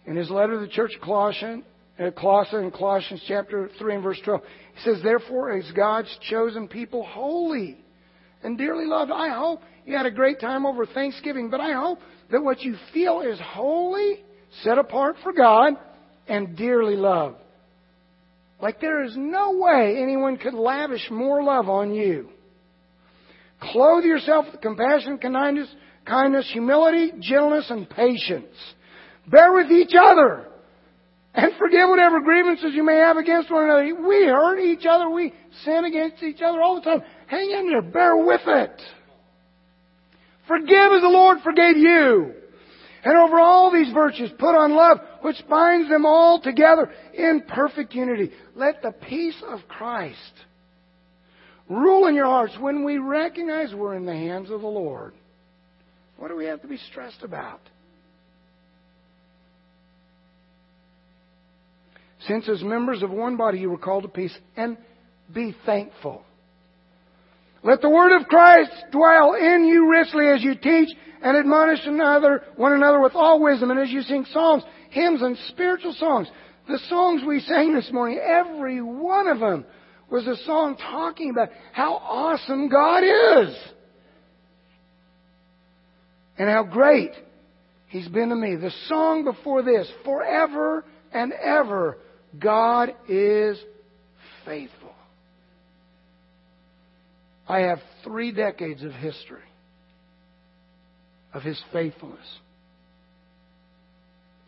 In 0.07 0.17
his 0.17 0.31
letter 0.31 0.55
to 0.55 0.61
the 0.61 0.69
church 0.69 0.95
of 0.95 1.03
Colossians, 1.03 1.65
Uh, 2.01 2.11
Colossians 2.13 2.65
in 2.65 2.71
Colossians 2.71 3.23
chapter 3.29 3.69
3 3.79 3.95
and 3.97 4.03
verse 4.03 4.19
12, 4.25 4.41
he 4.75 4.81
says, 4.85 5.03
Therefore, 5.03 5.53
as 5.53 5.71
God's 5.73 6.17
chosen 6.31 6.67
people, 6.67 7.05
holy 7.05 7.77
and 8.43 8.57
dearly 8.57 8.87
loved, 8.87 9.11
I 9.11 9.29
hope 9.29 9.61
you 9.85 9.97
had 9.97 10.07
a 10.07 10.11
great 10.11 10.41
time 10.41 10.65
over 10.65 10.87
Thanksgiving, 10.87 11.51
but 11.51 11.61
I 11.61 11.73
hope 11.73 11.99
that 12.31 12.43
what 12.43 12.63
you 12.63 12.77
feel 12.95 13.21
is 13.21 13.39
holy, 13.43 14.25
set 14.63 14.79
apart 14.79 15.17
for 15.23 15.33
God, 15.35 15.75
and 16.27 16.57
dearly 16.57 16.97
loved. 16.97 17.37
Like 18.63 18.81
there 18.81 19.05
is 19.05 19.15
no 19.17 19.59
way 19.59 19.97
anyone 20.01 20.39
could 20.39 20.55
lavish 20.55 21.07
more 21.11 21.43
love 21.43 21.69
on 21.69 21.93
you. 21.93 22.31
Clothe 23.61 24.05
yourself 24.05 24.47
with 24.51 24.63
compassion, 24.63 25.19
kindness, 25.19 25.69
kindness, 26.07 26.49
humility, 26.51 27.13
gentleness, 27.21 27.69
and 27.69 27.89
patience. 27.91 28.57
Bear 29.27 29.53
with 29.53 29.71
each 29.71 29.93
other. 30.01 30.50
And 31.35 31.53
forgive 31.59 31.89
whatever 31.89 32.21
grievances 32.21 32.75
you 32.75 32.85
may 32.85 32.97
have 32.97 33.17
against 33.17 33.51
one 33.51 33.65
another. 33.65 33.85
We 33.85 34.27
hurt 34.27 34.59
each 34.61 34.85
other. 34.89 35.09
We 35.09 35.33
sin 35.65 35.85
against 35.85 36.23
each 36.23 36.43
other 36.43 36.61
all 36.61 36.77
the 36.77 36.81
time. 36.83 37.03
Hang 37.29 37.51
in 37.51 37.71
there. 37.71 37.83
Bear 37.83 38.17
with 38.17 38.41
it. 38.47 38.83
Forgive 40.49 40.93
as 40.93 41.03
the 41.03 41.09
Lord 41.09 41.39
forgave 41.45 41.77
you. 41.77 42.35
And 43.05 43.17
over 43.17 43.39
all 43.39 43.73
these 43.73 43.93
virtues, 43.95 44.31
put 44.39 44.55
on 44.55 44.75
love, 44.75 44.99
which 45.23 45.37
binds 45.49 45.89
them 45.89 46.05
all 46.05 46.41
together 46.41 46.91
in 47.15 47.45
perfect 47.49 47.95
unity. 47.95 48.33
Let 48.55 48.83
the 48.83 48.93
peace 48.93 49.41
of 49.47 49.61
Christ 49.69 50.33
rule 51.69 52.09
in 52.09 52.15
your 52.15 52.27
hearts 52.27 52.55
when 52.59 52.85
we 52.85 52.99
recognize 52.99 53.73
we're 53.73 53.95
in 53.95 54.05
the 54.05 54.13
hands 54.13 54.51
of 54.51 54.61
the 54.61 54.67
Lord. 54.67 55.15
What 56.19 56.29
do 56.29 56.37
we 56.37 56.47
have 56.47 56.61
to 56.63 56.69
be 56.69 56.77
stressed 56.91 57.23
about? 57.23 57.61
Since 62.27 62.49
as 62.49 62.63
members 62.63 63.03
of 63.03 63.11
one 63.11 63.37
body 63.37 63.59
you 63.59 63.71
were 63.71 63.79
called 63.79 64.03
to 64.03 64.09
peace, 64.09 64.37
and 64.57 64.77
be 65.33 65.55
thankful. 65.65 66.23
Let 67.63 67.83
the 67.83 67.91
word 67.91 68.19
of 68.19 68.27
Christ 68.27 68.73
dwell 68.91 69.35
in 69.35 69.65
you 69.67 69.91
richly 69.91 70.27
as 70.29 70.43
you 70.43 70.55
teach 70.55 70.89
and 71.23 71.37
admonish 71.37 71.81
another, 71.85 72.43
one 72.57 72.73
another 72.73 73.01
with 73.01 73.15
all 73.15 73.43
wisdom, 73.43 73.71
and 73.71 73.81
as 73.81 73.91
you 73.91 74.03
sing 74.03 74.25
psalms, 74.33 74.63
hymns, 74.91 75.23
and 75.23 75.37
spiritual 75.49 75.95
songs. 75.95 76.29
The 76.69 76.79
songs 76.89 77.23
we 77.27 77.41
sang 77.41 77.75
this 77.75 77.91
morning, 77.93 78.19
every 78.19 78.81
one 78.81 79.29
of 79.29 79.41
them 79.41 79.67
was 80.11 80.27
a 80.27 80.37
song 80.45 80.77
talking 80.77 81.31
about 81.31 81.51
how 81.73 81.95
awesome 81.95 82.69
God 82.69 83.03
is. 83.03 83.57
And 86.39 86.49
how 86.49 86.65
great 86.65 87.13
He's 87.89 88.09
been 88.09 88.31
to 88.31 88.37
me. 88.37 88.57
The 88.57 88.73
song 88.87 89.25
before 89.25 89.63
this, 89.63 89.91
forever 90.05 90.85
and 91.13 91.33
ever, 91.33 91.99
God 92.39 92.95
is 93.09 93.59
faithful. 94.45 94.95
I 97.49 97.61
have 97.61 97.79
three 98.05 98.31
decades 98.33 98.85
of 98.85 98.93
history 98.93 99.43
of 101.35 101.43
His 101.43 101.61
faithfulness. 101.73 102.27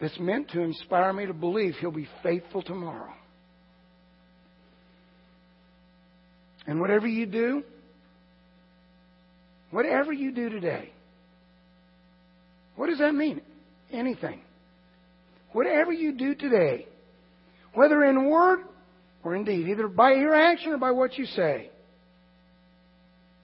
It's 0.00 0.18
meant 0.18 0.50
to 0.50 0.60
inspire 0.60 1.12
me 1.12 1.26
to 1.26 1.32
believe 1.32 1.74
He'll 1.80 1.90
be 1.90 2.08
faithful 2.22 2.62
tomorrow. 2.62 3.12
And 6.66 6.80
whatever 6.80 7.06
you 7.08 7.26
do, 7.26 7.62
whatever 9.70 10.12
you 10.12 10.32
do 10.32 10.48
today, 10.48 10.92
what 12.76 12.88
does 12.88 12.98
that 12.98 13.14
mean? 13.14 13.42
Anything. 13.92 14.40
Whatever 15.52 15.92
you 15.92 16.16
do 16.16 16.34
today, 16.34 16.86
whether 17.74 18.04
in 18.04 18.28
word 18.28 18.60
or 19.24 19.34
in 19.34 19.44
deed, 19.44 19.68
either 19.68 19.88
by 19.88 20.12
your 20.12 20.34
action 20.34 20.72
or 20.72 20.78
by 20.78 20.90
what 20.90 21.16
you 21.16 21.26
say, 21.26 21.70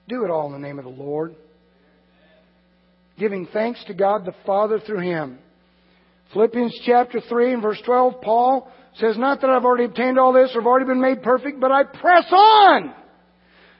do 0.07 0.23
it 0.23 0.31
all 0.31 0.47
in 0.47 0.53
the 0.53 0.67
name 0.67 0.79
of 0.79 0.85
the 0.85 0.91
Lord 0.91 1.35
giving 3.19 3.47
thanks 3.51 3.83
to 3.85 3.93
God 3.93 4.25
the 4.25 4.33
Father 4.45 4.79
through 4.79 5.01
him. 5.01 5.37
Philippians 6.33 6.79
chapter 6.85 7.19
3 7.19 7.53
and 7.53 7.61
verse 7.61 7.81
12, 7.85 8.21
Paul 8.21 8.71
says, 8.95 9.17
Not 9.17 9.41
that 9.41 9.49
I've 9.49 9.65
already 9.65 9.83
obtained 9.83 10.17
all 10.17 10.31
this 10.31 10.51
or 10.55 10.61
have 10.61 10.67
already 10.67 10.85
been 10.85 11.01
made 11.01 11.21
perfect, 11.21 11.59
but 11.59 11.71
I 11.71 11.83
press 11.83 12.25
on 12.31 12.93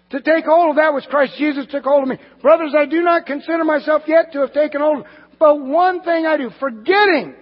to 0.10 0.22
take 0.22 0.46
hold 0.46 0.72
of 0.72 0.76
that 0.76 0.94
which 0.94 1.06
Christ 1.06 1.36
Jesus 1.38 1.68
took 1.70 1.84
hold 1.84 2.04
of 2.04 2.10
me. 2.10 2.18
Brothers, 2.42 2.74
I 2.78 2.86
do 2.86 3.02
not 3.02 3.26
consider 3.26 3.64
myself 3.64 4.04
yet 4.08 4.34
to 4.34 4.40
have 4.40 4.54
taken 4.54 4.82
hold 4.82 5.06
but 5.40 5.62
one 5.62 6.02
thing 6.02 6.26
I 6.26 6.36
do, 6.36 6.50
forgetting 6.60 7.34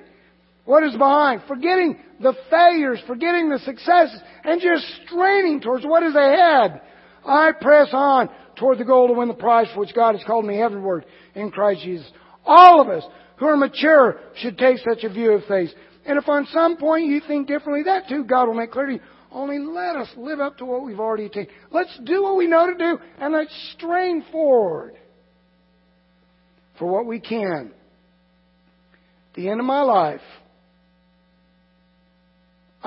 what 0.68 0.84
is 0.84 0.92
behind, 0.92 1.42
forgetting 1.48 1.98
the 2.22 2.34
failures, 2.50 3.02
forgetting 3.08 3.50
the 3.50 3.60
successes, 3.60 4.20
and 4.44 4.60
just 4.62 4.84
straining 5.06 5.62
towards 5.62 5.86
what 5.86 6.04
is 6.04 6.14
ahead. 6.14 6.82
I 7.26 7.54
press 7.60 7.88
on 7.94 8.30
toward 8.58 8.78
the 8.78 8.84
goal 8.84 9.08
to 9.08 9.14
win 9.14 9.30
the 9.30 9.34
prize 9.34 9.68
for 9.74 9.80
which 9.80 9.96
God 9.96 10.16
has 10.16 10.26
called 10.26 10.44
me 10.44 10.58
heavenward 10.58 11.06
in 11.36 11.52
Christ 11.52 11.84
Jesus. 11.84 12.12
All 12.46 12.82
of 12.82 12.90
us 12.90 13.04
who 13.38 13.46
are 13.46 13.56
mature 13.56 14.20
should 14.36 14.58
take 14.58 14.80
such 14.80 15.06
a 15.06 15.10
view 15.10 15.32
of 15.32 15.46
things. 15.48 15.74
And 16.06 16.18
if 16.18 16.28
on 16.28 16.46
some 16.52 16.76
point 16.76 17.06
you 17.06 17.22
think 17.26 17.48
differently, 17.48 17.84
that 17.84 18.10
too 18.10 18.26
God 18.26 18.48
will 18.48 18.54
make 18.54 18.72
clear 18.72 18.88
to 18.88 18.94
you. 18.96 19.00
Only 19.32 19.60
let 19.60 19.96
us 19.96 20.10
live 20.18 20.42
up 20.42 20.58
to 20.58 20.66
what 20.66 20.84
we've 20.84 21.00
already 21.00 21.28
attained. 21.28 21.48
Let's 21.72 21.98
do 22.04 22.24
what 22.24 22.36
we 22.36 22.48
know 22.48 22.68
to 22.68 22.78
do 22.78 22.98
and 23.20 23.34
let's 23.34 23.74
strain 23.78 24.26
forward 24.34 24.96
for 26.78 26.92
what 26.92 27.06
we 27.06 27.22
can. 27.22 27.72
The 29.36 29.50
end 29.50 29.62
of 29.62 29.66
my 29.66 29.82
life, 29.82 30.22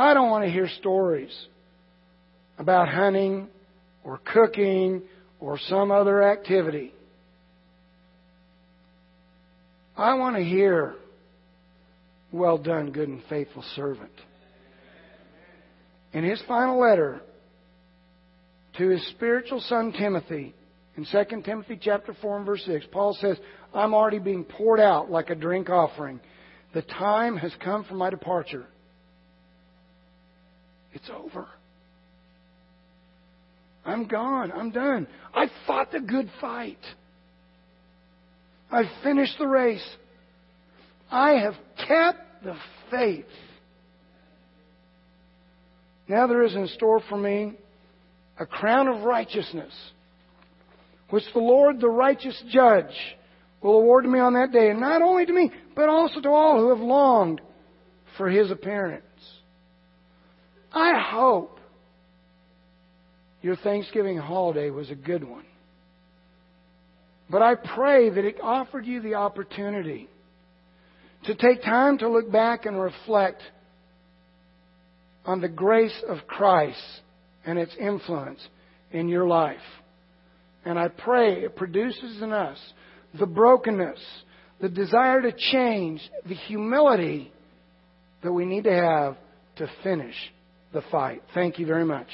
I 0.01 0.15
don't 0.15 0.31
want 0.31 0.47
to 0.47 0.51
hear 0.51 0.67
stories 0.79 1.31
about 2.57 2.89
hunting 2.89 3.49
or 4.03 4.17
cooking 4.17 5.03
or 5.39 5.59
some 5.59 5.91
other 5.91 6.23
activity. 6.23 6.95
I 9.95 10.15
want 10.15 10.37
to 10.37 10.43
hear, 10.43 10.95
well 12.33 12.57
done, 12.57 12.93
good 12.93 13.11
and 13.11 13.23
faithful 13.29 13.63
servant. 13.77 14.11
In 16.15 16.25
his 16.25 16.43
final 16.49 16.81
letter 16.81 17.21
to 18.79 18.89
his 18.89 19.07
spiritual 19.09 19.61
son 19.61 19.93
Timothy, 19.93 20.55
in 20.97 21.05
2 21.05 21.43
Timothy 21.43 21.79
chapter 21.79 22.17
4 22.23 22.39
and 22.39 22.47
verse 22.47 22.65
6, 22.65 22.87
Paul 22.91 23.19
says, 23.21 23.37
I'm 23.75 23.93
already 23.93 24.19
being 24.19 24.45
poured 24.45 24.81
out 24.81 25.11
like 25.11 25.29
a 25.29 25.35
drink 25.35 25.69
offering. 25.69 26.21
The 26.73 26.81
time 26.81 27.37
has 27.37 27.53
come 27.63 27.85
for 27.85 27.97
my 27.97 28.09
departure. 28.09 28.67
It's 30.93 31.11
over. 31.15 31.47
I'm 33.85 34.07
gone. 34.07 34.53
I'm 34.53 34.71
done. 34.71 35.07
I 35.35 35.47
fought 35.67 35.93
the 35.93 36.01
good 36.01 36.31
fight. 36.41 36.79
I've 38.71 38.91
finished 39.03 39.37
the 39.39 39.47
race. 39.47 39.85
I 41.11 41.33
have 41.33 41.55
kept 41.87 42.45
the 42.45 42.57
faith. 42.91 43.25
Now 46.09 46.27
there 46.27 46.43
is 46.43 46.55
in 46.55 46.69
store 46.69 47.01
for 47.09 47.17
me 47.17 47.55
a 48.39 48.47
crown 48.47 48.89
of 48.89 49.03
righteousness, 49.03 49.73
which 51.11 51.25
the 51.35 51.41
Lord, 51.41 51.81
the 51.81 51.89
righteous 51.89 52.41
judge, 52.51 52.95
will 53.63 53.77
award 53.77 54.05
to 54.05 54.11
me 54.11 54.19
on 54.19 54.35
that 54.35 54.53
day, 54.53 54.71
and 54.71 54.81
not 54.81 55.03
only 55.03 55.27
to 55.27 55.33
me, 55.33 55.51
but 55.75 55.89
also 55.89 56.21
to 56.21 56.29
all 56.29 56.59
who 56.59 56.71
have 56.71 56.81
longed 56.81 57.41
for 58.17 58.29
his 58.29 58.51
appearance. 58.51 59.05
I 60.73 60.93
hope 60.99 61.59
your 63.43 63.57
Thanksgiving 63.57 64.19
holiday 64.19 64.71
was 64.71 64.91
a 64.91 64.95
good 64.95 65.25
one. 65.25 65.45
But 67.29 67.43
I 67.43 67.55
pray 67.55 68.11
that 68.11 68.25
it 68.25 68.37
offered 68.43 68.87
you 68.87 69.01
the 69.01 69.15
opportunity 69.15 70.09
to 71.25 71.35
take 71.35 71.63
time 71.63 71.99
to 71.99 72.09
look 72.09 72.31
back 72.31 72.67
and 72.67 72.81
reflect 72.81 73.43
on 75.25 75.41
the 75.41 75.49
grace 75.49 76.03
of 76.09 76.19
Christ 76.27 76.83
and 77.45 77.59
its 77.59 77.75
influence 77.79 78.41
in 78.91 79.09
your 79.09 79.27
life. 79.27 79.59
And 80.65 80.79
I 80.79 80.89
pray 80.89 81.43
it 81.43 81.57
produces 81.57 82.21
in 82.23 82.33
us 82.33 82.59
the 83.19 83.27
brokenness, 83.27 84.01
the 84.61 84.69
desire 84.69 85.23
to 85.23 85.33
change, 85.53 86.01
the 86.27 86.35
humility 86.35 87.33
that 88.23 88.33
we 88.33 88.45
need 88.45 88.65
to 88.65 88.73
have 88.73 89.17
to 89.57 89.71
finish 89.83 90.17
the 90.73 90.83
fight. 90.91 91.23
Thank 91.35 91.59
you 91.59 91.67
very 91.67 91.85
much. 91.85 92.09